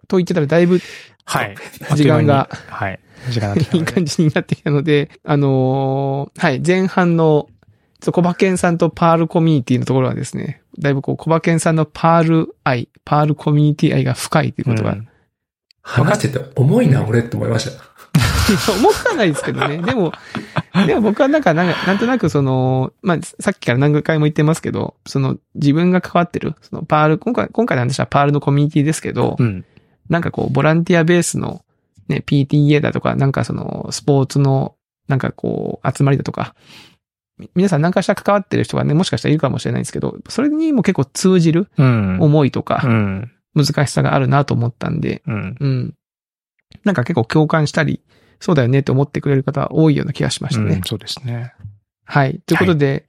[0.09, 0.81] と言ってたらだいぶ
[1.23, 1.55] はい。
[1.95, 2.99] 時間がはい。
[3.29, 7.47] 時間がなってきた いい感じになってきたので、あのーはい、前半の、
[8.09, 15.07] kobakenさんと Perl コミュニティのところはですね、だいぶこう、 kobakenさんの Perl 愛、 Perl コミュニティ愛が深いということが、うん
[15.83, 17.83] 話してて重いな、俺って思いました。
[18.73, 19.77] 思わないですけどね。
[19.77, 20.11] でも、
[20.85, 29.65] でも僕はなんか、なんか、なんとなくその、まあ、さっきから何回も言ってますけど、その、自分が関わってる、その Perl、今回、今回の話は Perl のコミュニティですけど、うん。
[30.09, 31.63] なんかこう、ボランティアベースの、
[32.09, 34.75] ね、PTA だとか、なんかその、スポーツの、
[35.07, 36.53] なんかこう、集まりだとか、
[36.90, 36.90] み
[37.55, 42.17] 皆さん何かしら関わってる人がね、もしかしたらいるかもしれないんですけど、それにも結構通じるうん。
[42.19, 43.31] う思いとか、ん。
[43.53, 45.57] 難しさがあるなと思ったんで、うん。
[45.59, 45.95] うん。
[46.83, 48.01] なんか結構共感したり、
[48.39, 50.75] そうだよねって思ってくれる方多いような気がしましたね。
[50.75, 51.53] うんそうですね。
[52.05, 52.41] はい。
[52.45, 53.07] ということで、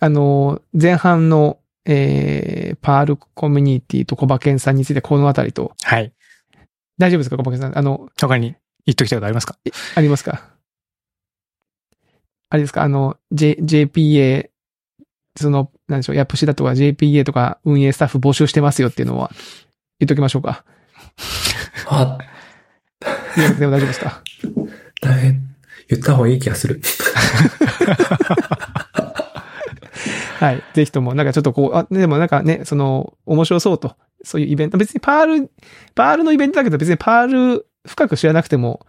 [0.00, 6.12] あの、前半の、えー、パールコミュニティと小馬健さんについてこのあたりと、はい。
[6.98, 7.78] 大丈夫ですか小馬健さん？
[7.78, 8.54] あの、他に
[8.86, 9.56] 言っときたいことありますか？
[9.94, 10.50] ありますか？
[12.50, 12.82] あれですか？
[12.82, 14.48] あの、J、JPA、
[15.36, 19.30] その、なんでしょう、ヤプシだとか JPA とか運営スタッフ募集してますよっていうのは
[20.00, 20.64] 言っときましょうか。
[21.88, 22.18] あ、
[23.36, 24.22] いやでも大丈夫ですか？
[25.00, 25.42] 大変。
[25.88, 26.80] 言った方がいい気がする。
[30.38, 30.62] はい。
[30.74, 38.86] ぜひとも、なんかちょっとこう、あ、でもなんかね、その、面白そうと、そういうイベント、別に Perl、Perl のイベントだけど別に Perl 深く知らなくても、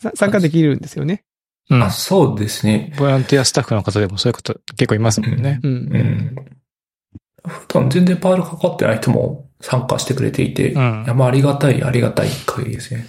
[0.00, 1.24] さ参加できるんですよね。
[1.70, 1.90] うんあ、。
[1.90, 2.92] そうですね。
[2.98, 5.60] ボランティアスタッフの方でもそういうこと結構いますもんね。
[5.62, 5.72] うん。
[5.72, 6.34] うん。
[7.46, 13.06] 普段全然 Perl かかってない人も参加してくれていて、いうんや、まあありがたい、ありがたい限りですね。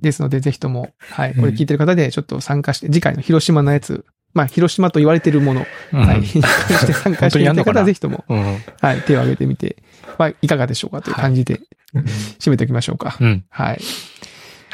[0.00, 1.32] ですので、ぜひとも、はい。
[1.32, 6.24] うんこれ聞いてる方で、ちょっと参加して、次回の広島のやつ、まあ、広島と言われてるもの、うんはい。
[6.26, 6.40] し
[6.86, 8.58] て参加してみたい方は、ぜひとも、うん。
[8.80, 9.00] はい。
[9.02, 9.76] 手を挙げてみて、
[10.18, 11.60] まあ、いかがでしょうかという感じで、
[12.38, 13.16] 締めておきましょうか。
[13.20, 13.44] うん。
[13.48, 13.80] はい。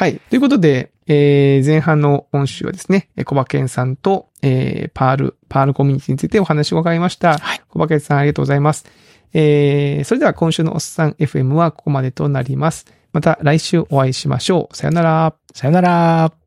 [0.01, 0.19] はい。
[0.31, 7.37] ということで、えー、前半の今週はですね、えー kobakenさんと、えー、 Perl、Perl コミュニティについてお話を伺いました。
[7.37, 8.87] はい kobakenさんありがとうございます。
[9.35, 12.87] えー、それでは今週のおっさん FM はここまでとなります。
[13.13, 14.75] また来週お会いしましょう。
[14.75, 15.35] さよなら。
[15.53, 16.40] さよなら。